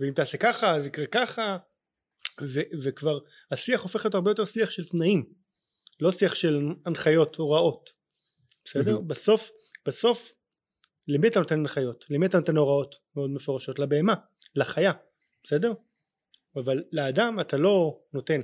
[0.00, 1.58] ואם תעשה ככה אז יקרה ככה
[2.42, 3.18] ו- וכבר
[3.50, 5.24] השיח הופך להיות הרבה יותר שיח של תנאים
[6.00, 7.90] לא שיח של הנחיות הוראות
[8.64, 8.96] בסדר?
[8.96, 9.00] Mhm.
[9.00, 9.50] בסוף
[9.86, 10.32] בסוף
[11.08, 12.04] למי אתה נותן הנחיות?
[12.10, 13.78] למי אתה נותן הוראות מאוד מפורשות?
[13.78, 14.14] לבהמה,
[14.56, 14.92] לחיה,
[15.42, 15.72] בסדר?
[16.56, 18.38] אבל לאדם אתה לא נותן,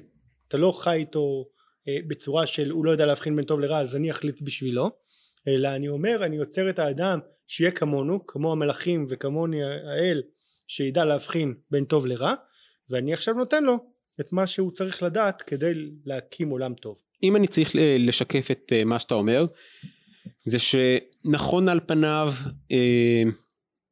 [0.48, 1.50] אתה לא חי איתו
[1.88, 4.90] אה, בצורה של הוא לא יודע להבחין בין טוב לרע אז אני אחליט בשבילו
[5.48, 10.22] אלא אני אומר אני יוצר את האדם שיהיה כמונו כמו המלאכים וכמוני האל
[10.66, 12.34] שידע להבחין בין טוב לרע
[12.90, 13.76] ואני עכשיו נותן לו
[14.20, 15.72] את מה שהוא צריך לדעת כדי
[16.06, 16.96] להקים עולם טוב.
[17.22, 19.46] אם אני צריך לשקף את אה, מה שאתה אומר
[20.44, 22.32] זה שנכון על פניו
[22.72, 23.22] אה,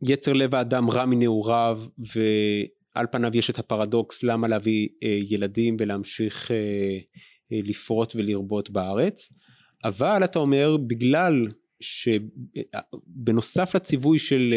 [0.03, 6.51] יצר לב האדם רע מנעוריו ועל פניו יש את הפרדוקס למה להביא אה, ילדים ולהמשיך
[7.51, 9.33] לפרוט ולרבות בארץ
[9.85, 11.47] אבל אתה אומר בגלל
[11.81, 14.55] שבנוסף לציווי של,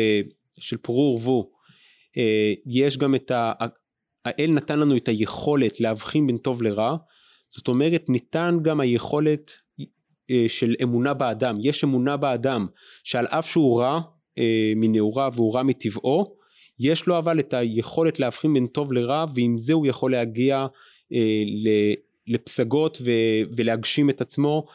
[0.59, 1.51] של פרו ורבו
[2.17, 3.53] אה, יש גם את ה...
[4.25, 6.95] האל נתן לנו את היכולת להבחין בין טוב לרע
[7.49, 9.51] זאת אומרת ניתן גם היכולת
[10.31, 11.57] אה, של אמונה באדם.
[11.63, 12.67] יש אמונה באדם
[13.03, 14.01] שעל אף שהוא רע
[14.37, 16.35] אה, מנעוריו והוא רע מטבעו
[16.79, 20.65] יש לו אבל את היכולת להבחין בין טוב לרע ועם זה הוא יכול להגיע
[22.27, 23.01] לפסגות
[23.57, 24.65] ולהגשים את עצמו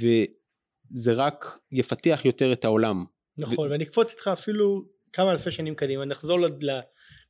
[0.00, 3.04] וזה רק יפתח יותר את העולם.
[3.38, 3.70] נכון ו...
[3.70, 6.38] ואני אקפוץ איתך אפילו כמה אלפי שנים קדימה נחזור.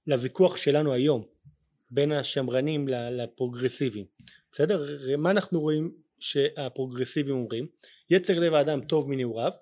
[0.07, 1.25] לוויכוח שלנו היום
[1.91, 4.05] בין השמרנים לפרוגרסיביים
[4.53, 4.87] בסדר
[5.19, 7.67] מה אנחנו רואים שהפרוגרסיביים אומרים
[8.11, 9.53] יצר לב האדם טוב מנעוריו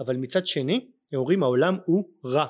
[0.00, 2.46] אבל מצד שני הם אומרים העולם הוא רע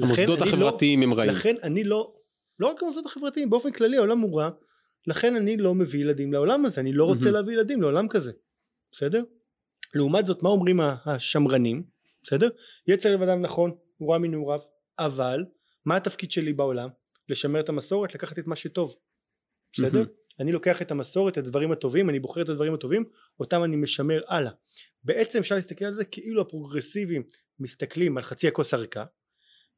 [0.00, 2.12] המוסדות החברתיים לא, הם רעים לכן אני לא
[2.58, 4.50] לא רק המוסדות החברתיים באופן כללי העולם הוא רע
[5.06, 8.32] לכן אני לא מביא ילדים לעולם הזה אני לא רוצה להביא ילדים לעולם כזה
[8.92, 9.22] בסדר?
[9.94, 11.84] לעומת זאת מה אומרים השמרנים
[12.22, 12.48] בסדר?
[12.88, 14.60] יצר לב אדם נכון הוא רע מנעוריו
[14.98, 15.44] אבל
[15.84, 16.88] מה התפקיד שלי בעולם?
[17.28, 18.96] לשמר את המסורת לקחת את מה שטוב
[19.72, 20.04] בסדר?
[20.40, 23.04] אני לוקח את המסורת את הדברים הטובים אני בוחר את הדברים הטובים
[23.40, 24.50] אותם אני משמר הלאה.
[25.04, 27.22] בעצם אפשר להסתכל על זה כאילו הפרוגרסיביים
[27.60, 29.04] מסתכלים על חצי הכוס הריקה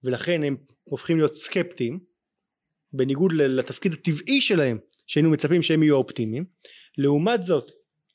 [0.05, 2.01] ולכן הם הופכים להיות סקפטיים
[2.93, 6.45] בניגוד לתפקיד הטבעי שלהם שהיינו מצפים שהם יהיו אופטימיים
[6.99, 7.73] לעומת זאת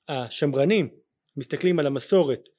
[0.07, 0.89] השמרנים
[1.37, 2.49] מסתכלים על המסורת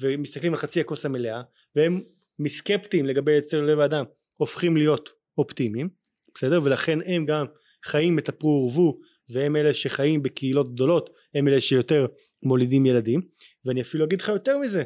[0.00, 1.42] ומסתכלים על חצי הכוס המלאה
[1.76, 2.00] והם
[2.38, 4.04] מסקפטיים לגבי יצר לב האדם
[4.36, 5.88] הופכים להיות אופטימיים
[6.34, 6.60] בסדר?
[6.64, 7.46] ולכן הם גם
[7.84, 12.06] חיים את הפרו ורבו והם אלה שחיים בקהילות גדולות הם אלה שיותר
[12.42, 13.20] מולידים ילדים.
[13.64, 14.84] ואני אפילו אגיד לך יותר מזה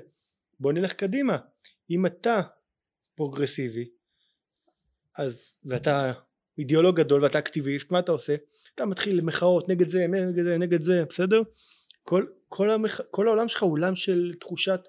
[0.61, 1.39] בוא נלך קדימה.
[1.91, 2.41] אם אתה
[3.15, 3.89] פרוגרסיבי
[5.19, 6.13] אז ואתה
[6.59, 8.37] אידיאולוג גדול ואתה אקטיביסט מה אתה עושה
[8.79, 11.43] אתה מתחיל למחאות נגד זה נגד זה נגד זה בסדר?
[12.03, 13.01] כל, כל, המח...
[13.11, 14.81] כל העולם שלך הוא עולם של תחושת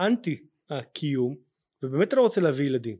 [0.00, 1.36] אנטי הקיום
[1.82, 2.96] ובאמת אתה לא רוצה להביא ילדים.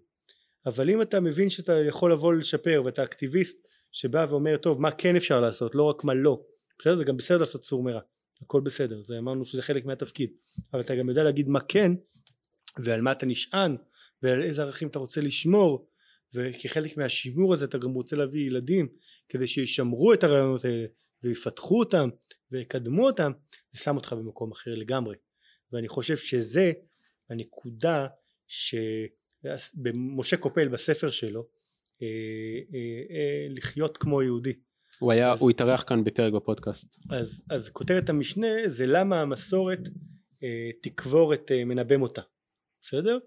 [0.67, 3.59] אבל אם אתה מבין שאתה יכול לבוא לשפר ואתה אקטיביסט
[3.93, 5.75] שבא ואומר טוב מה כן אפשר לעשות?
[5.75, 6.43] לא רק מה לא.
[6.79, 6.97] בסדר?
[6.97, 8.01] זה גם בסדר לעשות סור מרע.
[8.43, 9.03] הכל בסדר.
[9.03, 10.31] זה אמרנו שזה חלק מהתפקיד.
[10.73, 11.93] אבל אתה גם יודע להגיד מה כן
[12.79, 13.77] ועל מה אתה נשען
[14.23, 15.87] ועל איזה ערכים אתה רוצה לשמור
[16.35, 18.89] וכחלק מהשימור הזה אתה גם רוצה להביא ילדים
[19.29, 20.87] כדי שישמרו את הרעיונות האלה
[21.23, 22.09] ויפתחו אותם
[22.53, 23.33] ויקדמו אותם
[23.73, 25.17] זה שם אותך במקום אחר לגמרי.
[25.73, 26.73] ואני חושב שזה
[27.31, 28.07] הנקודה
[28.47, 31.47] שמשה קופל בספר שלו
[32.03, 32.07] אה,
[32.75, 34.53] אה, אה, לחיות כמו יהודי
[34.99, 36.99] הוא היה אז, הוא התארח כאן בפרק בפודקאסט.
[37.11, 39.81] אז, אז כותרת המשנה זה למה המסורת
[40.43, 42.23] אה, תקבור את אה, מנבא מותה
[42.83, 43.19] בסדר?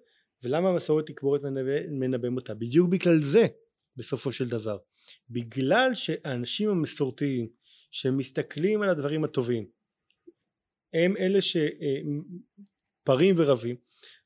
[0.43, 1.41] ולמה המסורת תקבור את
[1.89, 2.53] מנבא מותה?
[2.53, 3.47] בדיוק בגלל זה
[3.95, 4.77] בסופו של דבר.
[5.29, 7.47] בגלל שהאנשים המסורתיים
[7.91, 9.67] שמסתכלים על הדברים הטובים
[10.93, 13.75] הם אלה שפרים ורבים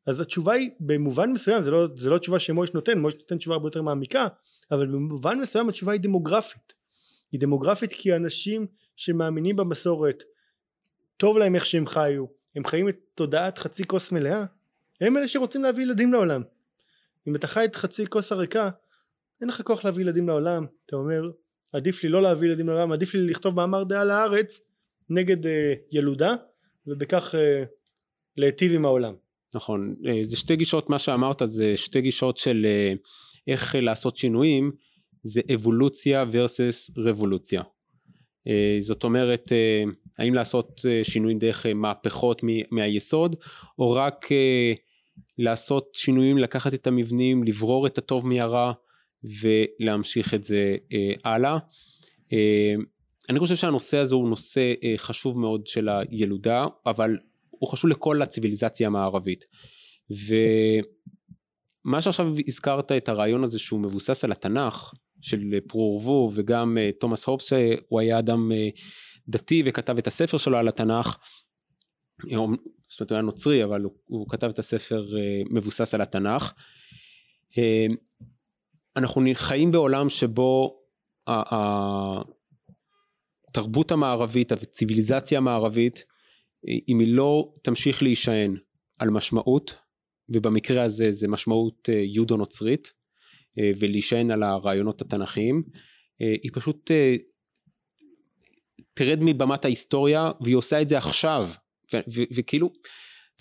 [0.05, 3.55] אז התשובה היא במובן מסוים זה לא, זה לא תשובה שמויש נותן מויש נותן תשובה
[3.55, 4.27] הרבה יותר מעמיקה
[4.71, 6.73] אבל במובן מסוים התשובה היא דמוגרפית.
[7.31, 10.23] היא דמוגרפית כי אנשים שמאמינים במסורת
[11.17, 14.45] טוב להם איך שהם חיו הם חיים את תודעת חצי כוס מלאה
[15.01, 16.41] הם אלה שרוצים להביא ילדים לעולם.
[17.27, 18.69] אם אתה חי את חצי כוס הריקה
[19.41, 20.65] אין לך כוח להביא ילדים לעולם.
[20.85, 21.21] אתה אומר
[21.73, 24.61] עדיף לי לא להביא ילדים לעולם עדיף לי לכתוב מאמר דעה לארץ
[25.09, 25.49] נגד uh,
[25.91, 26.35] ילודה
[26.87, 27.37] ובכך uh,
[28.37, 29.13] להיטיב עם העולם.
[29.55, 29.95] נכון.
[30.07, 32.65] אה, זה שתי גישות מה שאמרת זה שתי גישות של
[33.47, 34.71] איך לעשות שינויים
[35.23, 37.61] זה אבולוציה versus רבולוציה
[38.79, 39.51] זאת אומרת
[40.17, 43.35] האם לעשות שינויים דרך מהפכות מהיסוד
[43.79, 44.25] או רק
[45.37, 48.73] לעשות שינויים לקחת את המבנים לברור את הטוב מהרע
[49.23, 51.57] ולהמשיך את זה אה, הלאה.
[52.33, 52.75] אה,
[53.29, 57.17] אני חושב שהנושא הזה הוא נושא אה, חשוב מאוד של הילודה אבל
[57.49, 59.45] הוא חשוב לכל הציוויליזציה המערבית
[60.09, 67.25] ומה שעכשיו הזכרת את הרעיון הזה שהוא מבוסס על התנ"ך של פרו ורבו וגם תומאס
[67.25, 67.53] הופס
[67.87, 68.51] הוא היה אדם
[69.27, 71.17] דתי וכתב את הספר שלו על התנ"ך,
[72.91, 75.05] זאת אומרת הוא היה נוצרי אבל הוא, הוא כתב את הספר
[75.49, 76.53] מבוסס על התנ"ך.
[78.95, 80.81] אנחנו חיים בעולם שבו
[83.47, 86.05] התרבות המערבית, הציוויליזציה המערבית,
[86.89, 88.57] אם היא לא תמשיך להישען
[88.99, 89.77] על משמעות,
[90.33, 92.93] ובמקרה הזה זה משמעות אה, יודו נוצרית,
[93.59, 95.63] אה, ולהישען על הרעיונות התנ"כיים,
[96.21, 96.91] אה, היא פשוט
[98.93, 101.49] תרד מבמת ההיסטוריה, והיא עושה את זה עכשיו,
[102.35, 102.71] וכאילו,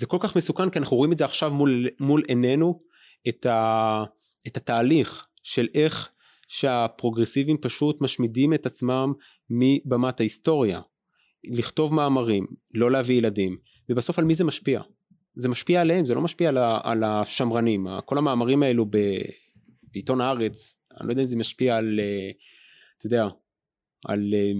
[0.00, 2.80] זה כל כך מסוכן כי אנחנו רואים את זה עכשיו מול, מול עינינו,
[3.28, 4.04] את, ה,
[4.46, 6.12] את התהליך של איך
[6.48, 9.12] שהפרוגרסיבים פשוט משמידים את עצמם
[9.50, 10.80] מבמת ההיסטוריה.
[11.44, 13.58] לכתוב מאמרים, לא להביא ילדים,
[13.88, 14.82] ובסוף על מי זה משפיע?
[15.36, 17.86] זה משפיע עליהם, זה לא משפיע על, ה, על השמרנים.
[18.04, 18.98] כל המאמרים האלו ב,
[19.82, 22.30] בעיתון הארץ, אני לא יודע אם זה משפיע על, אה,
[22.98, 23.26] אתה יודע,
[24.06, 24.52] על אה,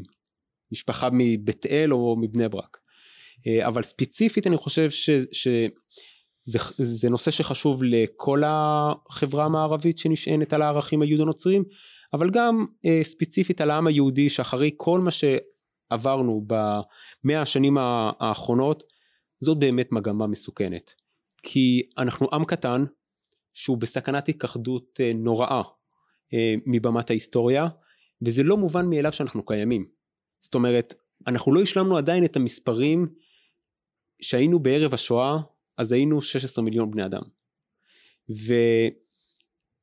[0.73, 2.80] משפחה מבית אל או מבני ברק.
[3.47, 10.63] אה, אבל ספציפית אני חושב ש, שזה זה נושא שחשוב לכל החברה המערבית שנשענת על
[10.63, 11.65] הערכים היהודו נוצרים
[12.13, 12.67] אבל גם
[13.03, 17.77] ספציפית על העם היהודי שאחרי כל מה שעברנו במאה השנים
[18.21, 18.83] האחרונות
[19.41, 20.95] זאת באמת מגמה מסוכנת.
[21.43, 22.85] כי אנחנו עם קטן
[23.55, 25.63] שהוא בסכנת היכחדות אה, נוראה
[26.35, 27.69] אה, מבמת ההיסטוריה
[28.23, 29.87] וזה לא מובן מאליו שאנחנו קיימים.
[30.41, 30.95] זאת אומרת
[31.27, 33.09] אנחנו לא השלמנו עדיין את המספרים
[34.21, 35.37] שהיינו בערב השואה
[35.77, 37.23] אז היינו 16 מיליון בני אדם.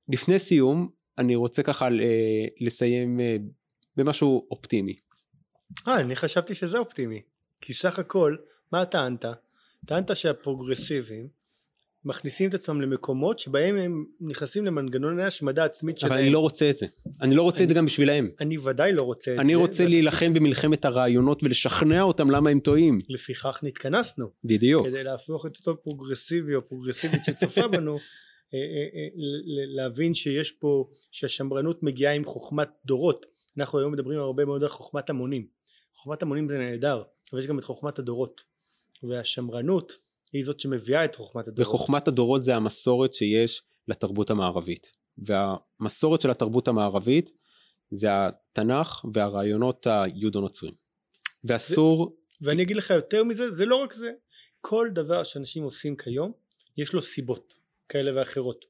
[0.08, 3.20] ולפני סיום אני רוצה ככה אה, לסיים
[3.96, 4.96] במשהו אופטימי.
[5.88, 7.22] אה, אני חשבתי שזה אופטימי.
[7.62, 8.36] כי סך הכל,
[8.72, 9.26] מה טענת?
[9.86, 11.28] טענת שהפרוגרסיבים
[12.06, 16.12] מכניסים את עצמם למקומות שבהם הם נכנסים למנגנוני השמדה עצמית שלהם.
[16.12, 16.86] אבל אני לא רוצה את זה.
[17.22, 18.30] אני לא רוצה אני, את זה גם בשבילהם.
[18.42, 19.54] אני ודאי לא רוצה את אני זה.
[19.54, 22.98] אני רוצה להילחם במלחמת הרעיונות ולשכנע אותם למה הם טועים.
[23.10, 24.28] לפיכך נתכנסנו.
[24.44, 24.88] בדיוק.
[24.88, 27.94] כדי להפוך את אותו פרוגרסיבי או פרוגרסיבית שצופה בנו,
[28.54, 29.10] אה, אה, אה,
[29.76, 33.26] להבין שיש פה, שהשמרנות מגיעה עם חוכמת דורות.
[33.58, 35.48] אנחנו היום מדברים הרבה מאוד על חוכמת המונים.
[35.94, 38.42] חוכמת המונים זה נהדר, אבל יש גם את חוכמת הדורות.
[39.04, 39.98] והשמרנות
[40.34, 41.68] היא זאת שמביאה את חוכמת הדורות.
[41.68, 44.92] וחוכמת הדורות זה המסורת שיש לתרבות המערבית.
[45.18, 47.30] והמסורת של התרבות המערבית
[47.92, 50.74] זה התנ"ך והרעיונות היהודו נוצרים.
[51.44, 52.02] ואסור...
[52.02, 54.12] ו- ואני אגיד לך יותר מזה, זה לא רק זה.
[54.62, 56.32] כל דבר שאנשים עושים כיום,
[56.78, 57.54] יש לו סיבות
[57.90, 58.66] כאלה ואחרות.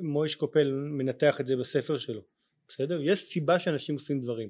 [0.00, 2.20] מויש קופל מנתח את זה בספר שלו.
[2.68, 3.00] בסדר?
[3.02, 4.48] יש סיבה שאנשים עושים דברים.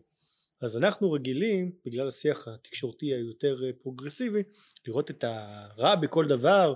[0.62, 4.42] אז אנחנו רגילים בגלל השיח התקשורתי היותר אה, פרוגרסיבי
[4.86, 6.74] לראות את הרע בכל דבר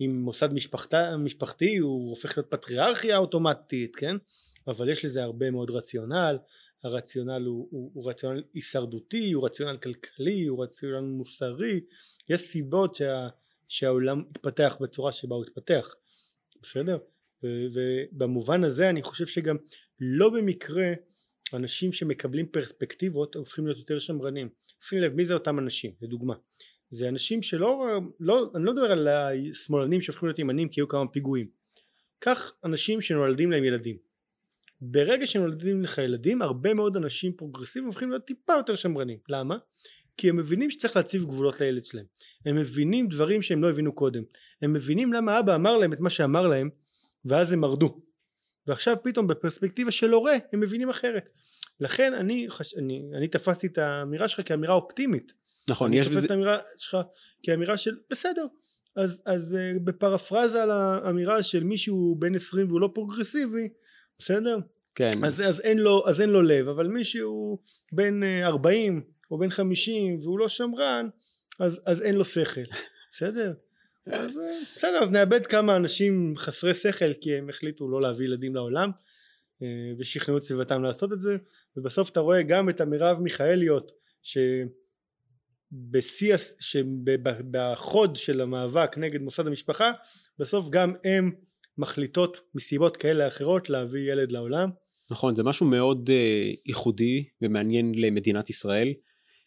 [0.00, 4.16] אם מוסד משפחתה, משפחתי הוא הופך להיות פטריארכיה אוטומטית כן?
[4.66, 6.38] אבל יש לזה הרבה מאוד רציונל
[6.84, 11.80] הרציונל הוא, הוא, הוא רציונל הישרדותי הוא רציונל כלכלי הוא רציונל מוסרי
[12.28, 13.28] יש סיבות שה,
[13.68, 15.94] שהעולם התפתח בצורה שבה הוא התפתח
[16.62, 16.98] בסדר?
[17.42, 19.56] ובמובן הזה אני חושב שגם
[20.00, 20.92] לא במקרה
[21.52, 24.48] אנשים שמקבלים פרספקטיבות הופכים להיות יותר שמרנים.
[24.80, 25.92] שים לב מי זה אותם אנשים?
[26.02, 26.34] לדוגמה.
[26.90, 31.06] זה אנשים שלא לא, אני לא מדבר על השמאלנים שהופכים להיות ימנים כי היו כמה
[31.08, 31.46] פיגועים.
[32.18, 33.96] קח אנשים שנולדים להם ילדים.
[34.80, 39.18] ברגע שנולדים לך ילדים הרבה מאוד אנשים פרוגרסיביים הופכים להיות טיפה יותר שמרנים.
[39.28, 39.56] למה?
[40.16, 42.04] כי הם מבינים שצריך להציב גבולות לילד שלהם.
[42.46, 44.22] הם מבינים דברים שהם לא הבינו קודם.
[44.62, 46.70] הם מבינים למה אבא אמר להם את מה שאמר להם
[47.24, 48.00] ואז הם מרדו
[48.66, 51.28] ועכשיו פתאום בפרספקטיבה של הורה הם מבינים אחרת.
[51.80, 52.74] לכן אני, חש...
[52.74, 55.32] אני, אני תפסתי את האמירה שלך כאמירה אופטימית.
[55.70, 56.98] נכון יש בזה אני תופס את האמירה שלך
[57.42, 58.46] כאמירה של בסדר
[58.96, 63.68] אז, אז uh, בפרפרזה על האמירה של מישהו בן 20 והוא לא פרוגרסיבי
[64.18, 64.58] בסדר?
[64.94, 65.24] כן.
[65.24, 67.58] אז, אז, אין לו, אז אין לו לב אבל מישהו
[67.92, 69.00] בן 40 אה,
[69.30, 71.08] או בן 50 והוא לא שמרן
[71.60, 72.60] אז, אז אין לו שכל.
[73.12, 73.52] בסדר
[74.12, 78.54] אז אה, בסדר אז נאבד כמה אנשים חסרי שכל כי הם החליטו לא להביא ילדים
[78.54, 78.90] לעולם
[79.62, 81.36] אה, ושכנעו את סביבתם לעשות את זה.
[81.76, 83.92] ובסוף אתה רואה גם את המרב מיכאליות
[85.72, 89.92] שבשיא שבחוד של המאבק נגד מוסד המשפחה
[90.38, 91.30] בסוף גם הם
[91.78, 94.70] מחליטות מסיבות כאלה אחרות להביא ילד לעולם.
[95.10, 96.12] נכון זה משהו מאוד uh,
[96.66, 98.94] ייחודי ומעניין למדינת ישראל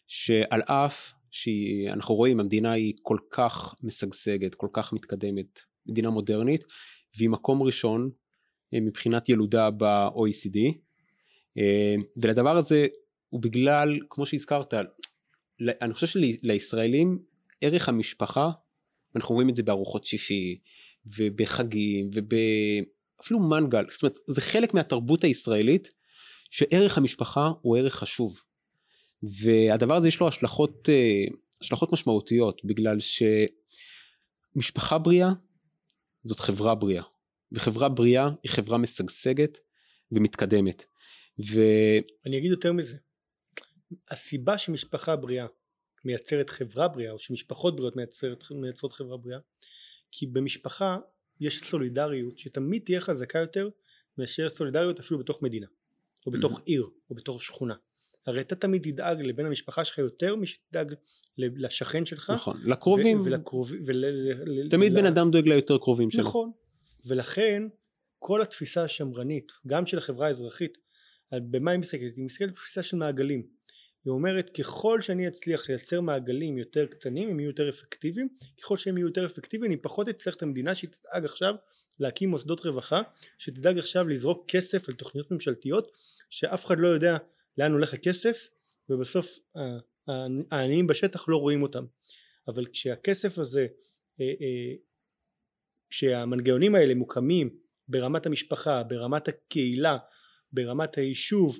[0.06, 6.64] שעל אף שאנחנו רואים המדינה היא כל כך משגשגת, כל כך מתקדמת, מדינה מודרנית,
[7.16, 8.10] והיא מקום ראשון
[8.74, 10.58] אה, מבחינת ילודה ב-OECD,
[11.58, 12.86] אה, ולדבר הזה
[13.28, 14.74] הוא בגלל, כמו שהזכרת,
[15.82, 17.18] אני חושב שלישראלים
[17.60, 18.50] ערך המשפחה,
[19.16, 20.58] אנחנו רואים את זה בארוחות שישי,
[21.16, 25.90] ובחגים, ואפילו מנגל, זאת אומרת זה חלק מהתרבות הישראלית
[26.50, 28.42] שערך המשפחה הוא ערך חשוב.
[29.22, 31.24] והדבר הזה יש לו השלכות, אה,
[31.60, 32.96] השלכות משמעותיות בגלל
[34.56, 35.30] שמשפחה בריאה
[36.22, 37.02] זאת חברה בריאה
[37.52, 39.58] וחברה בריאה היא חברה משגשגת
[40.12, 40.84] ומתקדמת.
[41.52, 41.60] ו...
[42.26, 42.96] אני אגיד יותר מזה,
[44.10, 45.46] הסיבה שמשפחה בריאה
[46.04, 49.38] מייצרת חברה בריאה או שמשפחות בריאות מייצרת, מייצרות חברה בריאה
[50.10, 50.98] כי במשפחה
[51.40, 53.68] יש סולידריות שתמיד תהיה חזקה יותר
[54.18, 55.66] מאשר סולידריות אפילו בתוך מדינה
[56.26, 56.62] או בתוך mm-hmm.
[56.64, 57.74] עיר או בתוך שכונה
[58.28, 60.94] הרי אתה תמיד תדאג לבן המשפחה שלך יותר משתדאג
[61.38, 62.30] לשכן שלך.
[62.30, 63.20] נכון לקרובים.
[63.24, 64.04] ולקרובים ול,
[64.70, 65.00] תמיד ול...
[65.00, 66.22] בן אדם דואג ליותר קרובים שלו.
[66.22, 66.50] נכון.
[67.06, 67.62] ולכן
[68.18, 70.78] כל התפיסה השמרנית גם של החברה האזרחית
[71.32, 72.16] במה היא מסתכלת?
[72.16, 73.42] היא מסתכלת בתפיסה של מעגלים.
[74.04, 78.28] היא אומרת ככל שאני אצליח לייצר מעגלים יותר קטנים הם יהיו יותר אפקטיביים
[78.62, 81.54] ככל שהם יהיו יותר אפקטיביים אני פחות אצטרך את המדינה שתדאג עכשיו
[82.00, 83.02] להקים מוסדות רווחה
[83.38, 85.96] שתדאג עכשיו לזרוק כסף על תוכניות ממשלתיות
[86.30, 87.16] שאף אחד לא יודע
[87.58, 88.48] לאן הולך הכסף
[88.88, 89.38] ובסוף
[90.50, 91.84] העניים בשטח לא רואים אותם
[92.48, 93.66] אבל כשהכסף הזה
[94.20, 94.74] אה, אה,
[95.90, 99.98] כשהמנגנונים האלה מוקמים ברמת המשפחה ברמת הקהילה
[100.52, 101.58] ברמת היישוב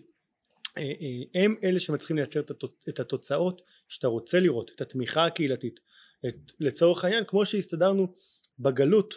[0.78, 2.40] אה, אה, הם אלה שמצליחים לייצר
[2.88, 5.80] את התוצאות שאתה רוצה לראות, את התמיכה הקהילתית.
[6.28, 8.14] את, לצורך העניין, כמו שהסתדרנו
[8.58, 9.14] בגלות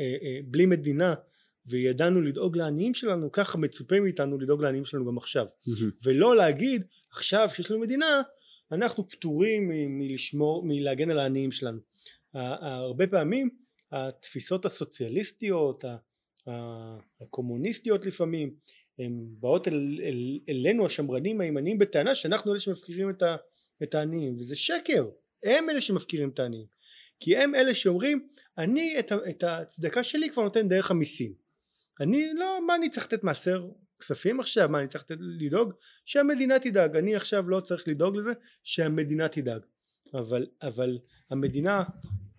[0.00, 1.14] אה, בלי מדינה
[1.66, 5.46] וידענו לדאוג לעניים שלנו, ככה מצופה מאיתנו לדאוג לעניים שלנו גם עכשיו.
[6.04, 8.22] ולא להגיד, עכשיו שיש לנו מדינה,
[8.72, 11.78] אנחנו פטורים מלשמור, מלהגן על העניים שלנו.
[12.34, 13.50] הרבה פעמים
[13.92, 15.84] התפיסות הסוציאליסטיות,
[17.20, 18.54] הקומוניסטיות לפעמים,
[18.98, 23.36] הן באות אל, אל, אלינו השמרנים הימניים בטענה שאנחנו אלה שמפקירים את, ה,
[23.82, 24.34] את העניים.
[24.34, 25.08] וזה שקר.
[25.44, 26.66] הם אלה שמפקירים את העניים.
[27.20, 31.43] כי הם אלה שאומרים אני את, את הצדקה שלי כבר נותן דרך המיסים
[32.00, 33.68] אני לא מה אני צריך לתת מעשר
[34.00, 34.68] כספים עכשיו?
[34.68, 35.72] מה אני צריך לתת, לדאוג
[36.04, 36.96] שהמדינה תדאג?
[36.96, 38.32] אני עכשיו לא צריך לדאוג לזה
[38.62, 39.60] שהמדינה תדאג.
[40.14, 40.98] אבל אבל
[41.30, 41.82] המדינה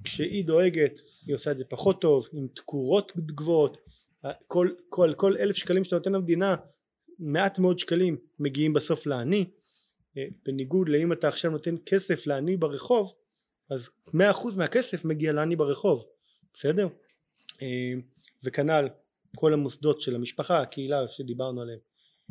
[0.03, 3.77] כשהיא דואגת היא עושה את זה פחות טוב עם תקורות גבוהות.
[4.47, 6.55] כל, כל, כל אלף שקלים שאתה נותן למדינה
[7.19, 9.45] מעט מאוד שקלים מגיעים בסוף לעני
[10.17, 13.13] אה, בניגוד לאם אתה עכשיו נותן כסף לעני ברחוב
[13.69, 16.05] אז מאה אחוז מהכסף מגיע לעני ברחוב.
[16.53, 16.87] בסדר?
[17.61, 17.93] אה,
[18.43, 18.87] וכנ"ל
[19.35, 21.79] כל המוסדות של המשפחה הקהילה שדיברנו עליהם.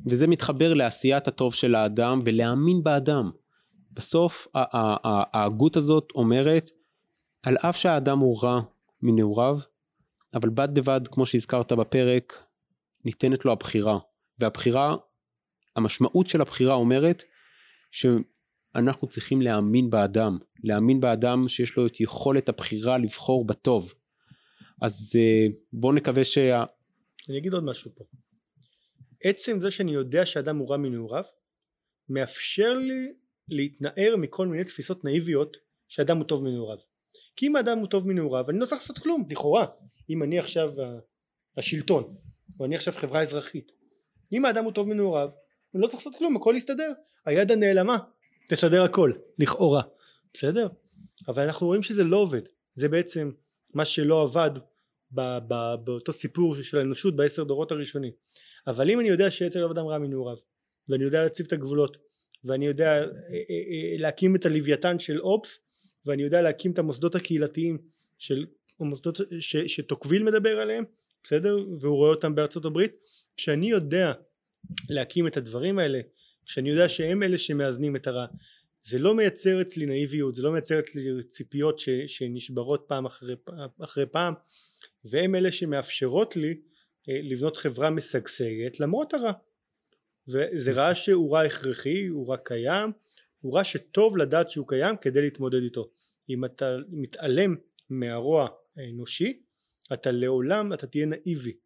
[0.06, 3.30] וזה מתחבר לעשיית הטוב של האדם ולהאמין באדם.
[3.92, 6.70] בסוף ההגות הזאת אומרת
[7.42, 8.60] על אף שהאדם הוא רע
[9.02, 9.58] מנעוריו
[10.34, 12.44] אבל בד בבד כמו שהזכרת בפרק
[13.04, 13.98] ניתנת לו הבחירה.
[14.38, 14.96] והבחירה
[15.76, 17.22] המשמעות של הבחירה אומרת
[17.90, 23.94] שאנחנו צריכים להאמין באדם להאמין באדם שיש לו את יכולת הבחירה לבחור בטוב.
[24.82, 26.64] אז אה, בואו נקווה שה...
[27.28, 28.04] אני אגיד עוד משהו פה.
[29.24, 31.24] עצם זה שאני יודע שאדם הוא רע מנעוריו
[32.08, 33.12] מאפשר לי
[33.48, 35.56] להתנער מכל מיני תפיסות נאיביות
[35.88, 36.78] שאדם הוא טוב מנעוריו.
[37.36, 39.26] כי אם האדם הוא טוב מנעוריו אני לא צריך לעשות כלום.
[39.30, 39.66] לכאורה
[40.10, 40.72] אם אני עכשיו
[41.56, 42.16] השלטון
[42.60, 43.72] או אני עכשיו חברה אזרחית.
[44.32, 45.28] אם האדם הוא טוב מנעוריו
[45.74, 46.92] אני לא צריך לעשות כלום הכל יסתדר.
[47.26, 47.98] היד הנעלמה
[48.48, 49.82] תסדר הכל לכאורה.
[50.34, 50.68] בסדר?
[51.28, 52.42] אבל אנחנו רואים שזה לא עובד.
[52.74, 53.30] זה בעצם
[53.74, 54.50] מה שלא עבד
[55.84, 58.12] באותו סיפור של האנושות בעשר דורות הראשונים.
[58.66, 60.36] אבל אם אני יודע שיצר אדם רע מנעוריו
[60.88, 61.96] ואני יודע להציב את הגבולות
[62.44, 63.08] ואני יודע אה, אה,
[63.50, 65.58] אה, להקים את הלוויתן של אופס
[66.06, 67.78] ואני יודע להקים את המוסדות הקהילתיים
[68.18, 68.46] של
[68.80, 70.84] המוסדות ש, שטוקוויל מדבר עליהם
[71.24, 71.58] בסדר?
[71.80, 72.92] והוא רואה אותם בארצות הברית
[73.36, 74.12] כשאני יודע
[74.90, 76.00] להקים את הדברים האלה
[76.46, 78.26] כשאני יודע שהם אלה שמאזנים את הרע
[78.82, 83.34] זה לא מייצר אצלי נאיביות זה לא מייצר אצלי ציפיות ש, שנשברות פעם אחרי,
[83.80, 84.34] אחרי פעם
[85.04, 86.60] והם אלה שמאפשרות לי
[87.08, 89.32] אה, לבנות חברה משגשגת למרות הרע.
[90.28, 92.92] וזה רע שהוא רע הכרחי הוא רע קיים
[93.40, 95.90] הוא רע שטוב לדעת שהוא קיים כדי להתמודד איתו.
[96.28, 97.56] אם אתה מתעלם
[97.90, 99.42] מהרוע האנושי
[99.92, 101.56] אתה לעולם אתה תהיה נאיבי.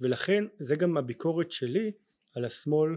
[0.00, 1.92] ולכן זה גם הביקורת שלי
[2.34, 2.96] על השמאל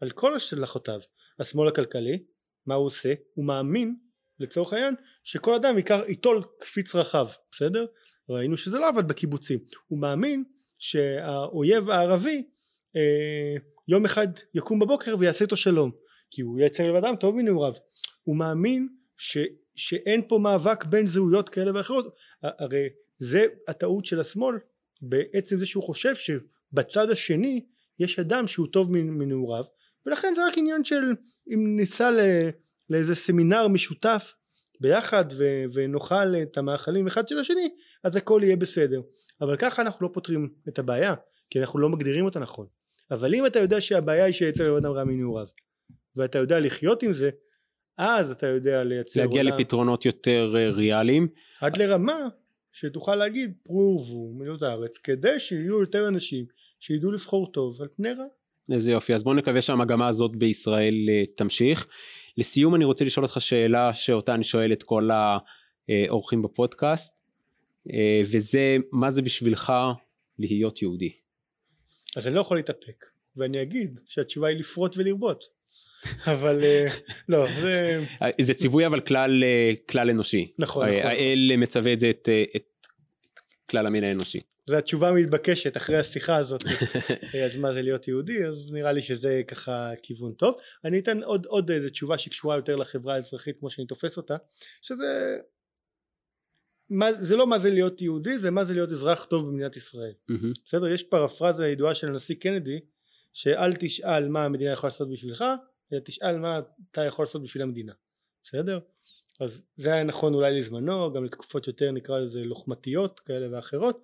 [0.00, 1.00] על כל השלכותיו.
[1.38, 2.24] השמאל הכלכלי
[2.66, 3.14] מה הוא עושה?
[3.34, 3.96] הוא מאמין
[4.40, 4.94] לצורך העניין
[5.24, 7.86] שכל אדם ייקח ייטול קפיץ רחב בסדר
[8.28, 9.58] ראינו שזה לא עבד בקיבוצים.
[9.86, 10.44] הוא מאמין
[10.78, 12.42] שהאויב הערבי
[12.96, 13.54] אה,
[13.88, 15.90] יום אחד יקום בבוקר ויעשה איתו שלום
[16.30, 17.72] כי הוא ייצר לבדם טוב מנעוריו.
[18.22, 19.38] הוא מאמין ש,
[19.74, 22.14] שאין פה מאבק בין זהויות כאלה ואחרות.
[22.42, 24.54] הרי זה הטעות של השמאל
[25.02, 27.64] בעצם זה שהוא חושב שבצד השני
[27.98, 29.64] יש אדם שהוא טוב מנעוריו
[30.06, 31.02] ולכן זה רק עניין של
[31.54, 32.10] אם ניסע
[32.90, 34.34] לאיזה סמינר משותף
[34.80, 37.68] ביחד ו- ונאכל את המאכלים אחד של השני
[38.04, 39.00] אז הכל יהיה בסדר
[39.40, 41.14] אבל ככה אנחנו לא פותרים את הבעיה
[41.50, 42.66] כי אנחנו לא מגדירים אותה נכון
[43.10, 45.46] אבל אם אתה יודע שהבעיה היא שיצא לבן אדם רע מנעוריו
[46.16, 47.30] ואתה יודע לחיות עם זה,
[47.98, 49.58] אז אתה יודע לייצר להגיע עולם.
[49.58, 51.28] לפתרונות יותר אה, ריאליים.
[51.60, 52.20] עד לרמה
[52.72, 56.44] שתוכל להגיד פרו ורבו מילות הארץ, כדי שיהיו יותר אנשים
[56.80, 58.24] שידעו לבחור טוב על פני רע.
[58.72, 61.86] איזה יופי, אז בואו נקווה שהמגמה הזאת בישראל אה, תמשיך.
[62.38, 65.10] לסיום אני רוצה לשאול אותך שאלה שאותה אני שואל את כל
[65.88, 67.14] האורחים בפודקאסט,
[67.92, 69.72] אה, וזה מה זה בשבילך
[70.38, 71.12] להיות יהודי?
[72.16, 73.04] אז אני לא יכול להתאפק,
[73.36, 75.44] ואני אגיד שהתשובה היא לפרוט ולרבות.
[76.32, 76.88] אבל אה,
[77.28, 79.44] לא, זה אה, זה ציווי אבל כלל,
[79.88, 80.52] כלל אנושי.
[80.58, 81.10] נכון, נכון.
[81.10, 82.64] האל מצווה את זה את, את
[83.70, 84.40] כלל המין האנושי.
[84.66, 86.62] זו התשובה המתבקשת אחרי השיחה הזאת
[87.44, 88.44] אז מה זה להיות יהודי?
[88.44, 90.56] אז נראה לי שזה ככה כיוון טוב.
[90.84, 94.36] אני אתן עוד עוד איזה תשובה שקשורה יותר לחברה האזרחית כמו שאני תופס אותה
[94.82, 95.36] שזה
[96.90, 100.12] מה, זה לא מה זה להיות יהודי זה מה זה להיות אזרח טוב במדינת ישראל.
[100.28, 100.52] מהמם.
[100.64, 100.88] בסדר?
[100.88, 102.80] יש פרפרזה ידועה של הנשיא קנדי
[103.32, 105.44] שאל תשאל מה המדינה יכולה לעשות בשבילך
[105.92, 106.60] אלא תשאל מה
[106.90, 107.92] אתה יכול לעשות בשביל המדינה.
[108.44, 108.78] בסדר
[109.40, 114.02] אז זה היה נכון אולי לזמנו גם לתקופות יותר נקרא לזה לוחמתיות כאלה ואחרות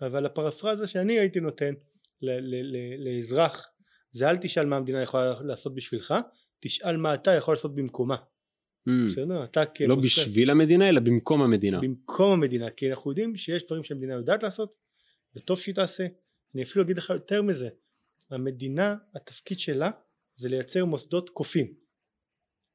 [0.00, 1.74] אבל הפרפרזה שאני הייתי נותן
[2.22, 3.66] ל- ל- ל- לאזרח
[4.12, 6.14] זה אל תשאל מה המדינה יכולה לעשות בשבילך
[6.60, 8.16] תשאל מה אתה יכול לעשות במקומה
[8.86, 9.06] מהמם.
[9.08, 11.80] בסדר אתה לא כמוסד- בשביל המדינה אלא במקום המדינה.
[11.80, 14.74] במקום המדינה כי אנחנו יודעים שיש דברים שהמדינה יודעת לעשות
[15.36, 16.06] וטוב שהיא תעשה
[16.54, 17.68] אני אפילו אגיד לך יותר מזה
[18.30, 19.90] המדינה התפקיד שלה
[20.36, 21.74] זה לייצר מוסדות קופים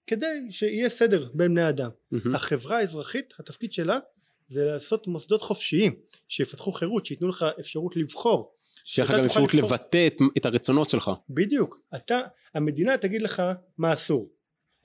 [0.08, 2.36] כדי שיהיה סדר בין בני אדם מהמם.
[2.36, 4.00] החברה האזרחית התפקיד שלה
[4.48, 5.96] זה לעשות מוסדות חופשיים
[6.28, 8.54] שיפתחו חירות שייתנו לך אפשרות לבחור
[8.84, 9.72] שיהיה לך גם אפשרות לבחור.
[9.72, 11.12] לבטא את, את הרצונות שלך.
[11.30, 12.22] בדיוק אתה
[12.54, 13.44] המדינה תגיד לך
[13.78, 14.30] מה אסור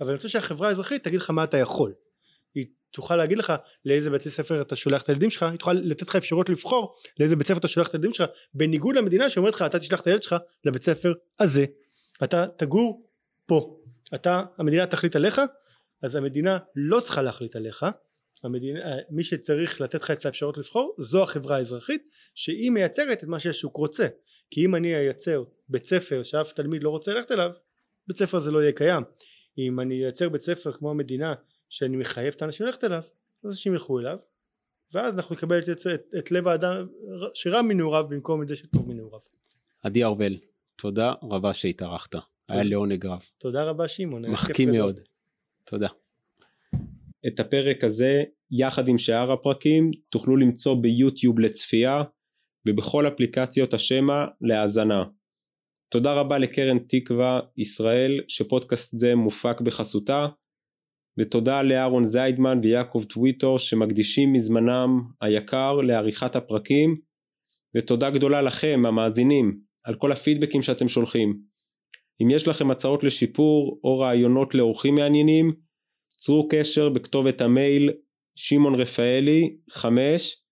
[0.00, 1.94] אבל אני רוצה שהחברה האזרחית תגיד לך מה אתה יכול
[2.54, 3.52] היא תוכל להגיד לך
[3.84, 7.36] לאיזה בית ספר אתה שולח את הילדים שלך היא תוכל לתת לך אפשרות לבחור לאיזה
[7.36, 10.22] בית ספר אתה שולח את הילדים שלך בניגוד למדינה שאומרת לך אתה תשלח את הילד
[10.22, 11.64] שלך לבית ספר הזה
[12.24, 13.06] אתה תגור
[13.46, 13.81] פה
[14.14, 15.40] אתה המדינה תחליט עליך
[16.02, 17.86] אז המדינה לא צריכה להחליט עליך.
[18.44, 22.02] המדינה, מי שצריך לתת לך את האפשרות לבחור זו החברה האזרחית
[22.34, 24.06] שהיא מייצרת את מה שהשוק רוצה.
[24.50, 27.50] כי אם אני אייצר בית ספר שאף תלמיד לא רוצה ללכת אליו
[28.06, 29.02] בית ספר זה לא יהיה קיים.
[29.58, 31.34] אם אני אייצר בית ספר כמו המדינה
[31.68, 33.02] שאני מחייב את האנשים ללכת אליו
[33.44, 34.18] אז אנשים ילכו אליו
[34.92, 36.86] ואז אנחנו נקבל את, את, את, לב האדם
[37.34, 39.20] שרע מנעוריו במקום את זה שטוב מנעוריו.
[39.82, 40.36] עדי ארבל,
[40.76, 42.31] תודה רבה שהתארחת.
[42.53, 43.22] היה לעונג רב.
[43.38, 44.70] תודה רבה שמעון מחכים.
[44.70, 45.00] מאוד.
[45.64, 45.88] תודה.
[47.26, 52.03] את הפרק הזה יחד עם שאר הפרקים תוכלו למצוא ביוטיוב לצפייה
[52.68, 55.05] ובכל אפליקציות השמע להאזנה.
[55.88, 60.26] תודה רבה לקרן תקווה ישראל שפודקאסט זה מופק בחסותה
[61.18, 67.00] ותודה לאהרון זיידמן ויעקב טוויטו שמקדישים מזמנם היקר לעריכת הפרקים
[67.76, 71.40] ותודה גדולה לכם המאזינים על כל הפידבקים שאתם שולחים.
[72.22, 75.52] אם יש לכם הצעות לשיפור או רעיונות לאורחים מעניינים
[76.16, 77.90] צרו קשר בכתובת המייל
[78.34, 80.42] שמעון רפאלי 5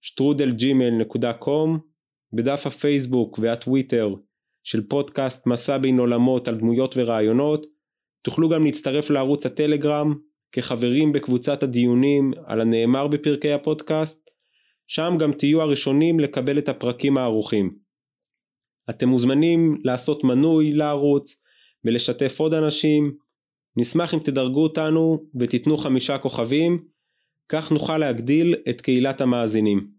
[0.00, 1.78] שטרודלג'ימל.קום
[2.32, 4.14] בדף הפייסבוק והטוויטר
[4.64, 7.66] של פודקאסט מסע בין עולמות על דמויות ורעיונות
[8.22, 10.14] תוכלו גם להצטרף לערוץ הטלגרם
[10.52, 14.30] כחברים בקבוצת הדיונים על הנאמר בפרקי הפודקאסט
[14.86, 17.85] שם גם תהיו הראשונים לקבל את הפרקים הערוכים.
[18.90, 21.42] אתם מוזמנים לעשות מנוי לערוץ
[21.84, 23.16] ולשתף עוד אנשים
[23.76, 26.84] נשמח אם תדרגו אותנו ותיתנו חמישה כוכבים
[27.48, 29.95] כך נוכל להגדיל את קהילת המאזינים.